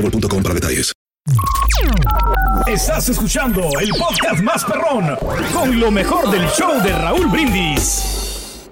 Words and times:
boostmobile.com 0.00 0.42
para 0.42 0.54
detalles. 0.54 0.92
Estás 2.66 3.08
escuchando 3.08 3.68
el 3.80 3.90
podcast 3.90 4.42
más 4.42 4.64
perrón 4.64 5.16
con 5.52 5.78
lo 5.78 5.90
mejor 5.90 6.30
del 6.30 6.46
show 6.48 6.82
de 6.82 6.92
Raúl 6.92 7.26
Brindis. 7.28 8.68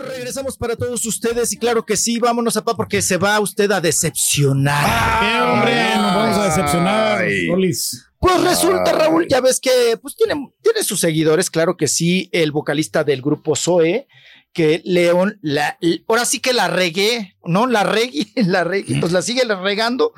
Regresamos 0.00 0.56
para 0.56 0.76
todos 0.76 1.04
ustedes 1.04 1.52
y 1.52 1.56
claro 1.56 1.84
que 1.84 1.96
sí, 1.96 2.18
vámonos 2.18 2.56
a 2.56 2.64
pa 2.64 2.74
porque 2.74 3.02
se 3.02 3.16
va 3.16 3.38
usted 3.40 3.70
a 3.70 3.80
decepcionar. 3.80 5.20
¿Qué 5.20 5.40
hombre? 5.42 5.96
Nos 5.96 6.14
vamos 6.14 6.38
a 6.38 6.44
decepcionar, 6.46 7.24
Rolis. 7.48 8.06
Pues 8.18 8.40
resulta, 8.42 8.92
Raúl, 8.92 9.26
ya 9.28 9.40
ves 9.40 9.60
que 9.60 9.98
pues 10.00 10.14
tiene, 10.14 10.52
tiene 10.62 10.82
sus 10.82 11.00
seguidores, 11.00 11.50
claro 11.50 11.76
que 11.76 11.88
sí, 11.88 12.28
el 12.32 12.52
vocalista 12.52 13.02
del 13.02 13.22
grupo 13.22 13.56
Zoe, 13.56 14.06
que 14.52 14.82
León, 14.84 15.38
la, 15.42 15.78
ahora 16.06 16.24
sí 16.24 16.40
que 16.40 16.52
la 16.52 16.68
regué, 16.68 17.36
¿no? 17.44 17.66
La 17.66 17.82
regué, 17.82 18.26
la 18.36 18.64
regué, 18.64 19.00
pues 19.00 19.12
la 19.12 19.22
sigue 19.22 19.42
regando. 19.44 20.12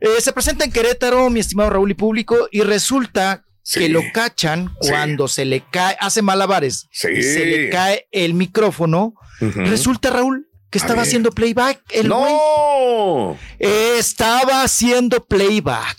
Eh, 0.00 0.20
se 0.20 0.32
presenta 0.32 0.64
en 0.64 0.72
Querétaro, 0.72 1.30
mi 1.30 1.40
estimado 1.40 1.70
Raúl 1.70 1.90
y 1.90 1.94
público, 1.94 2.48
y 2.50 2.60
resulta 2.62 3.44
que 3.72 3.88
lo 3.88 4.02
cachan 4.12 4.72
cuando 4.78 5.28
se 5.28 5.44
le 5.44 5.62
cae, 5.70 5.96
hace 6.00 6.22
malabares, 6.22 6.88
se 6.90 7.10
le 7.10 7.70
cae 7.70 8.08
el 8.12 8.34
micrófono. 8.34 9.14
Resulta, 9.40 10.10
Raúl, 10.10 10.48
que 10.70 10.78
estaba 10.78 11.02
haciendo 11.02 11.30
playback. 11.30 11.82
El 11.90 12.08
¡No! 12.08 13.36
estaba 13.58 14.62
haciendo 14.62 15.24
playback. 15.24 15.96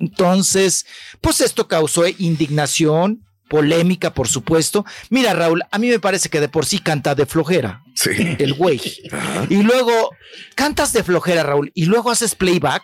Entonces, 0.00 0.86
pues 1.20 1.40
esto 1.40 1.68
causó 1.68 2.06
indignación, 2.06 3.24
polémica, 3.48 4.12
por 4.14 4.28
supuesto. 4.28 4.84
Mira, 5.10 5.34
Raúl, 5.34 5.62
a 5.70 5.78
mí 5.78 5.88
me 5.88 5.98
parece 5.98 6.28
que 6.28 6.40
de 6.40 6.48
por 6.48 6.66
sí 6.66 6.78
canta 6.78 7.14
de 7.14 7.26
flojera. 7.26 7.82
Sí. 7.94 8.10
El 8.38 8.54
güey. 8.54 8.80
Y 9.48 9.62
luego 9.62 10.10
cantas 10.54 10.92
de 10.92 11.02
flojera, 11.02 11.42
Raúl, 11.42 11.72
y 11.74 11.86
luego 11.86 12.10
haces 12.10 12.34
playback. 12.34 12.82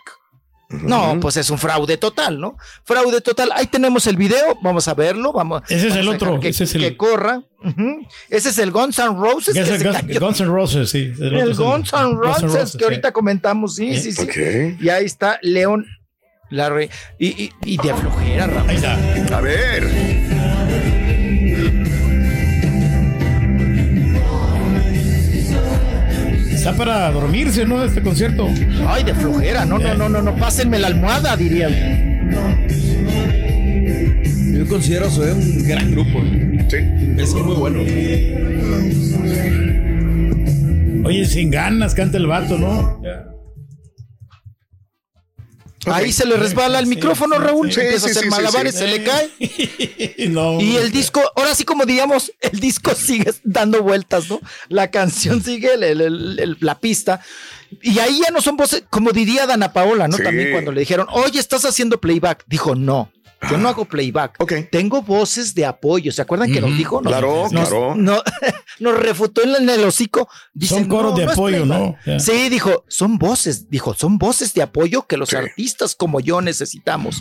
No, 0.69 1.19
pues 1.19 1.37
es 1.37 1.49
un 1.49 1.57
fraude 1.57 1.97
total, 1.97 2.39
¿no? 2.39 2.57
Fraude 2.83 3.21
total. 3.21 3.51
Ahí 3.55 3.67
tenemos 3.67 4.07
el 4.07 4.17
video, 4.17 4.57
vamos 4.61 4.87
a 4.87 4.93
verlo, 4.93 5.31
vamos. 5.31 5.61
Ese 5.69 5.89
es 5.89 5.95
el 5.95 6.07
otro, 6.07 6.39
que, 6.39 6.49
ese 6.49 6.63
es 6.63 6.75
el 6.75 6.81
que 6.81 6.97
corra. 6.97 7.43
Ese 8.29 8.49
es 8.49 8.57
el 8.57 8.71
Guns 8.71 8.99
N' 8.99 9.15
Roses. 9.15 9.55
Es 9.55 9.69
el 9.69 10.19
Guns 10.19 10.39
N' 10.41 10.49
Roses, 10.49 10.89
sí. 10.89 11.11
El, 11.19 11.35
el 11.35 11.55
Guns 11.55 11.93
N' 11.93 12.15
Roses, 12.15 12.75
que 12.77 12.83
ahorita 12.83 13.11
comentamos, 13.11 13.75
sí, 13.75 13.97
sí, 13.99 14.11
sí. 14.11 14.23
Okay. 14.23 14.77
Y 14.79 14.89
ahí 14.89 15.05
está 15.05 15.39
León 15.41 15.85
la 16.49 16.69
re 16.69 16.89
y, 17.17 17.27
y, 17.27 17.51
y, 17.63 17.77
de 17.77 17.93
flojera, 17.93 18.47
Raúl. 18.47 18.69
Ahí 18.69 18.75
está. 18.75 19.37
A 19.37 19.41
ver. 19.41 19.83
Está 26.65 26.75
para 26.75 27.11
dormirse, 27.11 27.63
¿no? 27.63 27.83
Este 27.83 28.01
concierto. 28.01 28.49
Ay, 28.87 29.03
de 29.03 29.13
flojera. 29.13 29.65
No, 29.65 29.77
no, 29.77 29.93
no, 29.93 30.09
no, 30.09 30.19
no. 30.23 30.35
Pásenme 30.35 30.79
la 30.79 30.87
almohada, 30.87 31.37
dirían. 31.37 31.71
Yo 34.51 34.67
considero 34.67 35.07
Zoe 35.11 35.31
un 35.31 35.63
gran 35.63 35.91
grupo. 35.91 36.23
Sí. 36.67 36.77
Es 37.19 37.35
muy 37.35 37.55
bueno. 37.55 37.81
Oye, 41.07 41.25
sin 41.25 41.51
ganas 41.51 41.93
canta 41.93 42.17
el 42.17 42.25
vato, 42.25 42.57
¿no? 42.57 42.94
Ahí 45.87 46.11
se 46.11 46.25
le 46.25 46.37
resbala 46.37 46.79
el 46.79 46.87
micrófono, 46.87 47.37
Raúl. 47.37 47.71
Sí, 47.71 47.81
empieza 47.81 48.07
sí, 48.07 48.09
a 48.09 48.11
hacer 48.11 48.23
sí, 48.23 48.29
malabares, 48.29 48.73
sí, 48.73 48.79
se 48.79 48.87
le 48.87 49.03
cae. 49.03 49.29
no, 50.29 50.59
y 50.59 50.75
el 50.77 50.91
disco, 50.91 51.21
ahora 51.35 51.55
sí 51.55 51.63
como 51.63 51.85
digamos, 51.85 52.31
el 52.41 52.59
disco 52.59 52.93
sigue 52.95 53.33
dando 53.43 53.81
vueltas, 53.83 54.29
¿no? 54.29 54.39
La 54.69 54.91
canción 54.91 55.43
sigue, 55.43 55.73
el, 55.73 55.83
el, 55.83 56.01
el, 56.01 56.57
la 56.59 56.79
pista. 56.79 57.21
Y 57.81 57.99
ahí 57.99 58.21
ya 58.25 58.31
no 58.31 58.41
son 58.41 58.57
voces, 58.57 58.83
como 58.89 59.11
diría 59.11 59.45
Dana 59.47 59.73
Paola, 59.73 60.07
¿no? 60.07 60.17
Sí. 60.17 60.23
También 60.23 60.51
cuando 60.51 60.71
le 60.71 60.81
dijeron, 60.81 61.07
oye, 61.11 61.39
estás 61.39 61.65
haciendo 61.65 61.99
playback. 61.99 62.43
Dijo, 62.47 62.75
no. 62.75 63.11
Yo 63.49 63.57
no 63.57 63.69
hago 63.69 63.85
playback. 63.85 64.35
Ok. 64.39 64.53
Tengo 64.71 65.01
voces 65.03 65.53
de 65.53 65.65
apoyo. 65.65 66.11
¿Se 66.11 66.21
acuerdan 66.21 66.51
que 66.51 66.61
nos 66.61 66.75
dijo? 66.77 67.01
Nos- 67.01 67.11
Claro, 67.11 67.47
nos, 67.51 67.69
claro. 67.69 67.93
no- 67.95 68.21
nos 68.79 68.97
refutó 68.97 69.43
en 69.43 69.69
el 69.69 69.83
hocico. 69.83 70.27
Dice, 70.53 70.75
Son 70.75 70.85
coros 70.85 71.11
"No, 71.11 71.17
de 71.19 71.25
no 71.25 71.31
apoyo, 71.31 71.63
playback". 71.63 72.05
¿no? 72.07 72.19
Sí, 72.19 72.49
dijo, 72.49 72.85
son 72.87 73.17
voces. 73.17 73.69
Dijo, 73.69 73.93
son 73.93 74.17
voces 74.17 74.53
de 74.53 74.61
apoyo 74.63 75.03
que 75.07 75.17
los 75.17 75.29
Sí. 75.29 75.35
artistas 75.35 75.95
como 75.95 76.19
yo 76.19 76.41
necesitamos. 76.41 77.19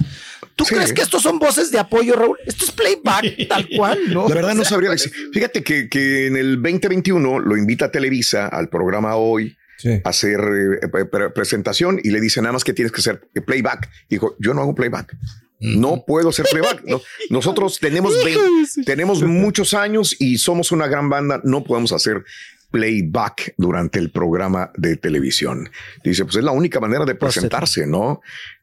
¿Tú 0.56 0.64
Sí. 0.64 0.74
crees 0.74 0.92
que 0.92 1.02
estos 1.02 1.22
son 1.22 1.38
voces 1.38 1.70
de 1.70 1.78
apoyo, 1.78 2.14
Raúl? 2.16 2.38
Esto 2.46 2.64
es 2.64 2.72
playback, 2.72 3.24
tal 3.48 3.68
cual, 3.76 3.98
¿no? 4.08 4.28
La 4.28 4.34
verdad 4.34 4.54
no 4.54 4.62
O 4.62 4.64
sea, 4.64 4.70
sabría 4.70 4.90
decir. 4.90 5.12
Fíjate 5.32 5.62
que, 5.62 5.88
que 5.90 6.26
en 6.28 6.36
el 6.36 6.62
2021 6.62 7.38
lo 7.40 7.56
invita 7.56 7.86
a 7.86 7.90
Televisa 7.90 8.46
al 8.48 8.68
programa 8.70 9.16
hoy 9.16 9.56
Sí. 9.76 10.00
a 10.04 10.08
hacer 10.08 10.38
eh, 10.82 10.88
pre- 10.88 11.04
pre- 11.06 11.30
presentación 11.30 12.00
y 12.02 12.10
le 12.10 12.20
dice 12.20 12.40
nada 12.40 12.52
más 12.52 12.62
que 12.64 12.72
tienes 12.72 12.92
que 12.92 13.00
hacer 13.00 13.28
playback. 13.44 13.90
Dijo, 14.08 14.36
yo 14.38 14.54
no 14.54 14.62
hago 14.62 14.74
playback. 14.74 15.14
No 15.60 16.04
puedo 16.06 16.28
hacer 16.30 16.46
playback. 16.50 16.82
No, 16.84 17.00
nosotros 17.30 17.78
tenemos, 17.80 18.14
vein- 18.24 18.84
tenemos 18.84 19.22
muchos 19.22 19.72
años 19.74 20.16
y 20.18 20.38
somos 20.38 20.72
una 20.72 20.86
gran 20.88 21.08
banda. 21.08 21.40
No 21.44 21.64
podemos 21.64 21.92
hacer 21.92 22.24
playback 22.70 23.54
durante 23.56 23.98
el 23.98 24.10
programa 24.10 24.72
de 24.76 24.96
televisión. 24.96 25.70
Dice, 26.02 26.24
pues 26.24 26.36
es 26.36 26.44
la 26.44 26.50
única 26.50 26.80
manera 26.80 27.04
de 27.04 27.14
presentarse, 27.14 27.86
¿no? 27.86 28.20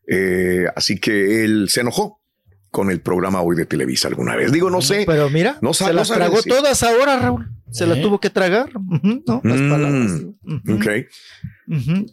Eh, 0.07 0.65
así 0.75 0.99
que 0.99 1.43
él 1.45 1.69
se 1.69 1.81
enojó 1.81 2.19
con 2.71 2.89
el 2.91 3.01
programa 3.01 3.41
hoy 3.41 3.55
de 3.55 3.65
Televisa 3.65 4.07
alguna 4.09 4.35
vez. 4.35 4.51
Digo, 4.51 4.69
no 4.69 4.81
sé. 4.81 5.03
Pero 5.05 5.29
mira, 5.29 5.57
No 5.61 5.73
se 5.73 5.91
las 5.93 6.09
no 6.09 6.15
tragó 6.15 6.37
decir. 6.37 6.53
todas 6.53 6.83
ahora, 6.83 7.19
Raúl. 7.19 7.49
Se 7.69 7.85
las 7.87 7.97
¿Eh? 7.97 8.01
tuvo 8.01 8.19
que 8.19 8.29
tragar. 8.29 8.69
¿no? 9.25 9.41
Las 9.43 9.59
Mm, 9.59 9.69
palabras. 9.69 10.11
sí. 10.19 11.05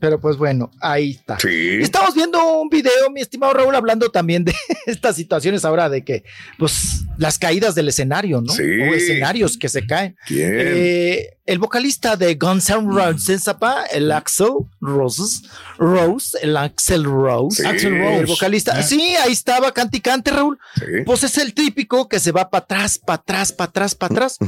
Pero 0.01 0.21
pues 0.21 0.37
bueno, 0.37 0.71
ahí 0.81 1.13
está. 1.13 1.39
Sí. 1.39 1.79
Estamos 1.81 2.15
viendo 2.15 2.61
un 2.61 2.69
video, 2.69 3.11
mi 3.13 3.21
estimado 3.21 3.53
Raúl, 3.55 3.75
hablando 3.75 4.09
también 4.11 4.45
de 4.45 4.55
estas 4.87 5.17
situaciones 5.17 5.65
ahora 5.65 5.89
de 5.89 6.05
que, 6.05 6.23
pues, 6.59 7.05
las 7.17 7.39
caídas 7.39 7.75
del 7.75 7.89
escenario, 7.89 8.41
¿no? 8.41 8.53
Sí. 8.53 8.63
O 8.63 8.95
escenarios 8.95 9.57
que 9.59 9.69
se 9.69 9.87
caen. 9.87 10.17
Eh, 10.31 11.31
el 11.47 11.59
vocalista 11.59 12.17
de 12.17 12.35
Guns 12.35 12.69
N' 12.71 12.87
Roses, 12.93 13.43
zapá, 13.45 13.85
el 13.87 14.13
Axel 14.13 14.49
Roses, 14.81 15.43
Rose, 15.79 16.39
el 16.43 16.57
Axel 16.57 17.05
Rose. 17.05 17.63
Sí. 17.63 17.69
Axl 17.69 17.87
El 17.87 17.99
Rose. 18.21 18.25
vocalista, 18.27 18.73
Ah. 18.77 18.83
sí, 18.83 19.01
ahí 19.17 19.33
estaba, 19.33 19.73
cante 19.73 19.97
y 19.97 20.01
cante, 20.01 20.31
Raúl. 20.31 20.59
Sí. 20.77 20.85
Pues 21.07 21.25
es 21.25 21.39
el 21.39 21.55
típico 21.55 22.09
que 22.09 22.21
se 22.21 22.33
va 22.33 22.51
para 22.51 22.65
atrás, 22.65 22.99
para 22.99 23.17
atrás, 23.21 23.53
para 23.53 23.71
atrás, 23.71 23.95
para 23.95 24.13
atrás. 24.15 24.39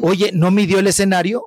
Oye, 0.00 0.30
no 0.32 0.50
midió 0.50 0.78
el 0.78 0.86
escenario 0.86 1.44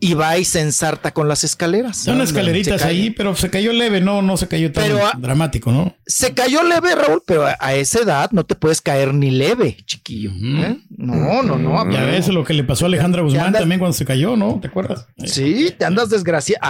y 0.00 0.14
va 0.14 0.36
y 0.36 0.44
se 0.44 0.60
ensarta 0.60 1.12
con 1.14 1.28
las 1.28 1.44
escaleras. 1.44 1.96
Son 1.96 2.20
escaleritas 2.20 2.82
ahí, 2.84 3.10
pero 3.10 3.34
se 3.36 3.48
cayó 3.48 3.72
leve, 3.72 4.00
no, 4.00 4.20
no 4.22 4.36
se 4.36 4.48
cayó 4.48 4.70
tan 4.72 4.84
Pero, 4.84 5.06
ah, 5.06 5.12
dramático, 5.18 5.72
¿no? 5.72 5.96
Se 6.06 6.34
cayó 6.34 6.62
leve, 6.62 6.94
Raúl, 6.94 7.22
pero 7.26 7.46
a, 7.46 7.56
a 7.58 7.74
esa 7.74 8.00
edad 8.00 8.30
no 8.32 8.44
te 8.44 8.54
puedes 8.54 8.80
caer 8.82 9.14
ni 9.14 9.30
leve, 9.30 9.78
chiquillo. 9.86 10.30
¿eh? 10.32 10.78
No, 10.90 11.42
no, 11.42 11.56
no. 11.56 11.90
Ya 11.90 12.04
ves 12.04 12.28
lo 12.28 12.44
que 12.44 12.52
le 12.54 12.64
pasó 12.64 12.84
a 12.84 12.88
Alejandra 12.88 13.22
Guzmán 13.22 13.46
andas- 13.46 13.60
también 13.60 13.78
cuando 13.78 13.96
se 13.96 14.04
cayó, 14.04 14.36
¿no? 14.36 14.58
¿Te 14.60 14.68
acuerdas? 14.68 15.06
Sí, 15.24 15.72
te 15.78 15.84
andas 15.84 16.10
desgraciado. 16.10 16.60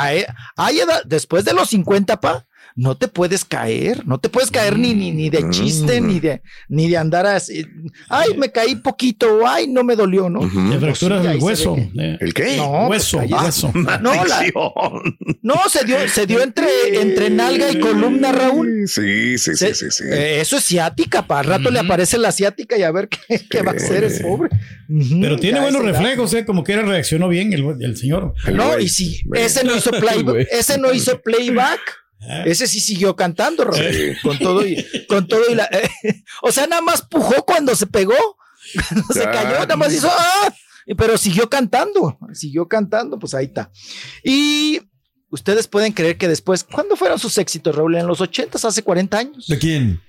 Hay 0.57 0.79
edad, 0.79 1.03
después 1.05 1.45
de 1.45 1.55
los 1.55 1.71
50, 1.71 2.21
pa, 2.21 2.47
no 2.77 2.97
te 2.97 3.07
puedes 3.07 3.45
caer, 3.45 4.05
no 4.05 4.19
te 4.19 4.29
puedes 4.29 4.51
caer 4.51 4.77
ni, 4.79 4.95
ni, 4.95 5.13
ni 5.13 5.31
de 5.31 5.49
chiste, 5.51 6.01
Mm. 6.01 6.07
ni 6.09 6.19
de, 6.21 6.43
ni 6.69 6.89
de 6.89 6.97
andar 6.97 7.25
así. 7.25 7.65
Ay, 8.09 8.37
me 8.37 8.51
caí 8.51 8.75
poquito, 8.77 9.47
ay, 9.47 9.69
no 9.69 9.85
me 9.85 9.95
dolió, 9.95 10.29
¿no? 10.29 10.41
Te 10.41 10.79
fracturas 10.81 11.23
sí, 11.23 11.29
ahí 11.29 11.35
el 11.35 11.41
se 11.41 11.45
hueso. 11.47 11.77
¿El 11.95 12.35
qué? 12.35 12.57
No, 12.57 12.89
hueso, 12.89 13.19
pues, 13.19 13.31
hueso. 13.31 13.73
No, 14.03 14.25
la- 14.25 14.45
no, 15.43 15.57
se 15.71 15.85
dio, 15.85 15.97
se 16.09 16.27
dio 16.27 16.43
entre, 16.43 16.67
entre 17.01 17.31
nalga 17.31 17.71
y 17.71 17.79
columna, 17.79 18.33
Raúl. 18.33 18.89
Sí, 18.89 19.39
sí, 19.39 19.53
sí, 19.53 19.57
Se- 19.57 19.75
sí, 19.75 19.87
sí. 19.91 20.05
eh, 20.11 20.41
eso 20.41 20.57
es 20.57 20.65
ciática, 20.65 21.27
para 21.27 21.41
al 21.41 21.47
rato 21.47 21.71
le 21.71 21.79
aparece 21.79 22.19
la 22.19 22.33
ciática 22.33 22.77
y 22.77 22.83
a 22.83 22.91
ver 22.91 23.09
qué, 23.09 23.41
qué 23.49 23.63
va 23.63 23.71
a 23.73 23.75
hacer 23.77 24.03
es 24.05 24.21
pobre. 24.21 24.51
Pero 25.21 25.37
tiene 25.37 25.61
buenos 25.61 25.83
reflejos, 25.85 26.35
¿eh? 26.35 26.45
Como 26.45 26.65
que 26.65 26.73
era 26.73 26.83
reaccionó 26.83 27.29
bien 27.29 27.53
el, 27.53 27.65
el 27.81 27.97
señor. 27.97 28.35
El 28.47 28.57
No, 28.57 28.79
y 28.81 28.89
Güey. 29.27 29.43
ese 29.43 29.63
no 29.65 29.77
hizo 29.77 29.91
playback, 30.01 30.49
ese 30.51 30.77
no 30.79 30.93
hizo 30.93 31.21
playback. 31.21 31.81
Ese 32.45 32.67
sí 32.67 32.81
siguió 32.81 33.17
cantando, 33.17 33.65
Raúl. 33.65 33.93
Sí. 33.93 34.13
Con 34.23 34.39
todo 34.39 34.67
y 34.67 34.85
con 35.09 35.27
todo 35.27 35.43
y 35.51 35.55
la. 35.55 35.69
o 36.43 36.53
sea, 36.53 36.67
nada 36.67 36.83
más 36.83 37.03
pujó 37.03 37.45
cuando 37.45 37.75
se 37.75 37.87
pegó. 37.87 38.15
Cuando 38.89 39.13
se 39.13 39.25
cayó, 39.25 39.59
nada 39.59 39.77
más 39.77 39.93
hizo. 39.93 40.11
¡ah! 40.11 40.53
Pero 40.97 41.19
siguió 41.19 41.51
cantando. 41.51 42.19
Siguió 42.33 42.67
cantando, 42.67 43.19
pues 43.19 43.35
ahí 43.35 43.45
está. 43.47 43.71
Y 44.23 44.81
ustedes 45.29 45.69
pueden 45.69 45.93
creer 45.93 46.17
que 46.17 46.29
después, 46.29 46.65
¿cuándo 46.65 46.97
fueron 46.97 47.19
sus 47.19 47.37
éxitos, 47.37 47.77
Raúl? 47.77 47.97
En 47.97 48.07
los 48.07 48.23
80, 48.23 48.57
hace 48.67 48.83
40 48.83 49.19
años. 49.19 49.47
¿De 49.47 49.59
quién? 49.59 50.01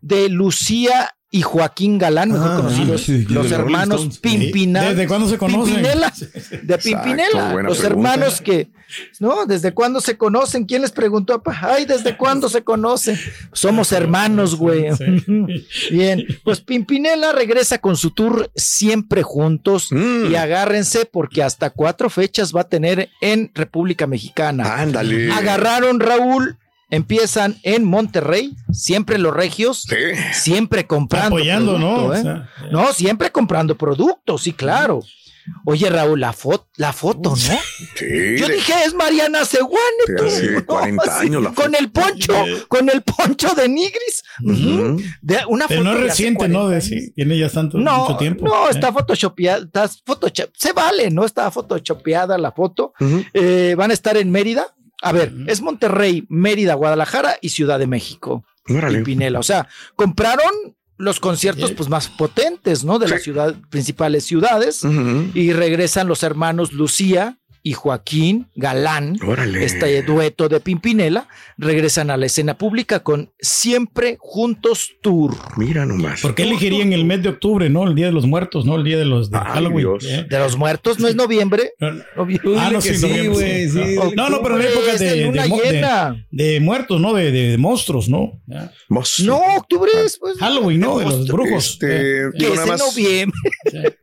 De 0.00 0.28
Lucía 0.28 1.14
y 1.32 1.42
Joaquín 1.42 1.96
Galán, 1.98 2.32
mejor 2.32 2.50
Ah, 2.50 2.56
conocidos, 2.56 3.02
sí, 3.02 3.24
los 3.28 3.50
de 3.50 3.54
hermanos 3.54 4.00
Stones. 4.00 4.18
Pimpinela. 4.18 4.88
¿Desde 4.90 5.06
cuándo 5.06 5.28
se 5.28 5.38
conocen? 5.38 5.74
Pimpinela, 5.76 6.12
de 6.62 6.78
Pimpinela, 6.78 7.52
los 7.52 7.78
pregunta. 7.78 7.86
hermanos 7.86 8.40
que, 8.40 8.68
¿no? 9.20 9.46
¿Desde 9.46 9.72
cuándo 9.72 10.00
se 10.00 10.16
conocen? 10.16 10.64
¿Quién 10.64 10.82
les 10.82 10.90
preguntó? 10.90 11.40
Ay, 11.62 11.84
¿desde 11.84 12.16
cuándo 12.16 12.48
se 12.48 12.64
conocen? 12.64 13.16
Somos 13.52 13.92
hermanos, 13.92 14.56
güey. 14.56 14.86
Bien, 15.90 16.26
pues 16.44 16.60
Pimpinela 16.60 17.32
regresa 17.32 17.78
con 17.78 17.96
su 17.96 18.10
tour 18.10 18.50
siempre 18.56 19.22
juntos 19.22 19.88
Mm. 19.92 20.32
y 20.32 20.34
agárrense 20.34 21.04
porque 21.06 21.42
hasta 21.42 21.70
cuatro 21.70 22.10
fechas 22.10 22.52
va 22.54 22.62
a 22.62 22.68
tener 22.68 23.08
en 23.20 23.50
República 23.54 24.06
Mexicana. 24.06 24.80
Ándale. 24.80 25.30
Agarraron 25.30 26.00
Raúl, 26.00 26.58
empiezan 26.90 27.56
en 27.62 27.84
Monterrey, 27.84 28.54
siempre 28.72 29.18
los 29.18 29.34
regios, 29.34 29.82
Sí. 29.82 29.96
siempre 30.32 30.86
comprando. 30.86 31.28
Apoyando, 31.36 31.78
¿no? 31.78 32.06
O 32.06 32.14
¿eh? 32.14 32.22
No, 32.70 32.92
siempre 32.92 33.30
comprando 33.30 33.76
productos, 33.76 34.42
sí, 34.42 34.52
claro. 34.52 35.00
Oye, 35.64 35.88
Raúl, 35.88 36.20
la 36.20 36.32
foto, 36.34 36.68
la 36.76 36.92
foto, 36.92 37.30
¿no? 37.30 37.36
Sí. 37.36 37.56
Yo 38.38 38.46
de- 38.46 38.54
dije, 38.54 38.72
es 38.84 38.94
Mariana 38.94 39.44
Seguane, 39.46 39.80
de 40.06 40.14
tú. 40.16 40.24
hace 40.26 40.50
¿no? 40.52 40.66
40 40.66 41.02
Así, 41.02 41.26
años 41.26 41.42
la 41.42 41.50
Con 41.54 41.74
el 41.74 41.90
poncho, 41.90 42.34
con 42.68 42.88
el 42.90 43.00
poncho 43.02 43.54
de 43.54 43.68
Nigris. 43.68 44.22
De 45.22 45.38
una 45.48 45.66
pero 45.66 45.82
no 45.82 45.90
foto 45.90 45.96
es 45.98 46.02
de 46.02 46.08
reciente, 46.08 46.48
¿no? 46.48 46.66
40 46.66 46.74
De, 46.74 46.80
sí, 46.82 47.12
tiene 47.12 47.38
ya 47.38 47.48
tanto, 47.48 47.78
No, 47.78 48.00
mucho 48.02 48.16
tiempo. 48.18 48.44
no, 48.44 48.66
¿eh? 48.68 48.70
está 48.70 48.92
photoshopeada, 48.92 49.64
está 49.64 49.88
photoshop- 50.06 50.52
se 50.56 50.72
vale, 50.72 51.10
¿no? 51.10 51.24
Está 51.24 51.50
photoshopeada 51.50 52.36
la 52.38 52.52
foto. 52.52 52.92
Eh, 53.32 53.74
van 53.76 53.90
a 53.90 53.94
estar 53.94 54.16
en 54.18 54.30
Mérida. 54.30 54.66
A 55.02 55.12
ver, 55.12 55.32
es 55.46 55.60
Monterrey, 55.60 56.26
Mérida, 56.28 56.74
Guadalajara 56.74 57.38
y 57.40 57.50
Ciudad 57.50 57.78
de 57.78 57.86
México. 57.86 58.44
Órale. 58.68 58.98
Pimpinela. 58.98 59.38
O 59.38 59.42
sea, 59.42 59.68
compraron 59.96 60.50
los 60.96 61.18
conciertos 61.18 61.72
pues 61.72 61.88
más 61.88 62.08
potentes, 62.08 62.84
¿no? 62.84 62.98
De 62.98 63.08
las 63.08 63.22
ciudad, 63.22 63.56
principales 63.70 64.24
ciudades 64.24 64.82
y 65.34 65.52
regresan 65.52 66.08
los 66.08 66.22
hermanos 66.22 66.72
Lucía 66.74 67.39
y 67.62 67.72
Joaquín 67.74 68.48
Galán. 68.54 69.18
Órale. 69.26 69.64
Este 69.64 70.02
dueto 70.02 70.48
de 70.48 70.60
Pimpinela 70.60 71.28
regresan 71.58 72.10
a 72.10 72.16
la 72.16 72.26
escena 72.26 72.56
pública 72.56 73.00
con 73.00 73.32
Siempre 73.40 74.16
Juntos 74.20 74.92
Tour. 75.02 75.36
Mira 75.56 75.84
nomás. 75.86 76.20
¿Por 76.22 76.34
qué 76.34 76.44
elegirían 76.44 76.92
el 76.92 77.04
mes 77.04 77.22
de 77.22 77.28
octubre, 77.30 77.68
no? 77.68 77.86
El 77.86 77.94
día 77.94 78.06
de 78.06 78.12
los 78.12 78.26
muertos, 78.26 78.64
¿no? 78.64 78.76
El 78.76 78.84
día 78.84 78.98
de 78.98 79.04
los 79.04 79.30
de 79.30 79.38
Ay, 79.38 79.44
Halloween. 79.54 79.78
Dios. 79.78 80.04
¿eh? 80.06 80.26
De 80.28 80.38
los 80.38 80.56
muertos, 80.56 80.98
¿no 80.98 81.08
es 81.08 81.14
noviembre? 81.16 81.72
No, 81.78 81.92
Noviembre. 82.16 82.54
Ah, 82.58 82.70
no, 82.72 82.80
sí, 82.80 82.94
sí, 82.94 83.02
noviembre, 83.02 83.28
güey, 83.34 83.68
sí. 83.68 83.96
No, 84.16 84.30
no, 84.30 84.42
pero 84.42 84.58
en 84.60 84.66
octubre, 84.66 84.90
época 84.92 84.96
de, 85.04 85.10
de 85.16 85.24
luna 85.26 85.42
de 85.42 85.48
mo- 85.48 85.60
de- 85.60 85.72
llena. 85.72 86.26
de 86.30 86.60
muertos, 86.60 87.00
¿no? 87.00 87.12
De, 87.14 87.30
de- 87.30 87.50
de 87.50 87.58
monstruos, 87.58 88.08
¿no? 88.08 88.40
Ya. 88.46 88.72
No, 89.24 89.38
octubre 89.56 89.90
es 90.04 90.18
pues, 90.18 90.38
Halloween, 90.38 90.80
¿no? 90.80 90.98
De 90.98 91.04
los 91.04 91.26
brujos. 91.28 91.72
Este, 91.72 91.90
Eh, 91.90 92.30
que 92.32 92.38
digo, 92.38 92.54
es 92.54 92.60
nada 92.60 92.62
en 92.64 92.68
más, 92.72 92.80
noviembre. 92.80 93.38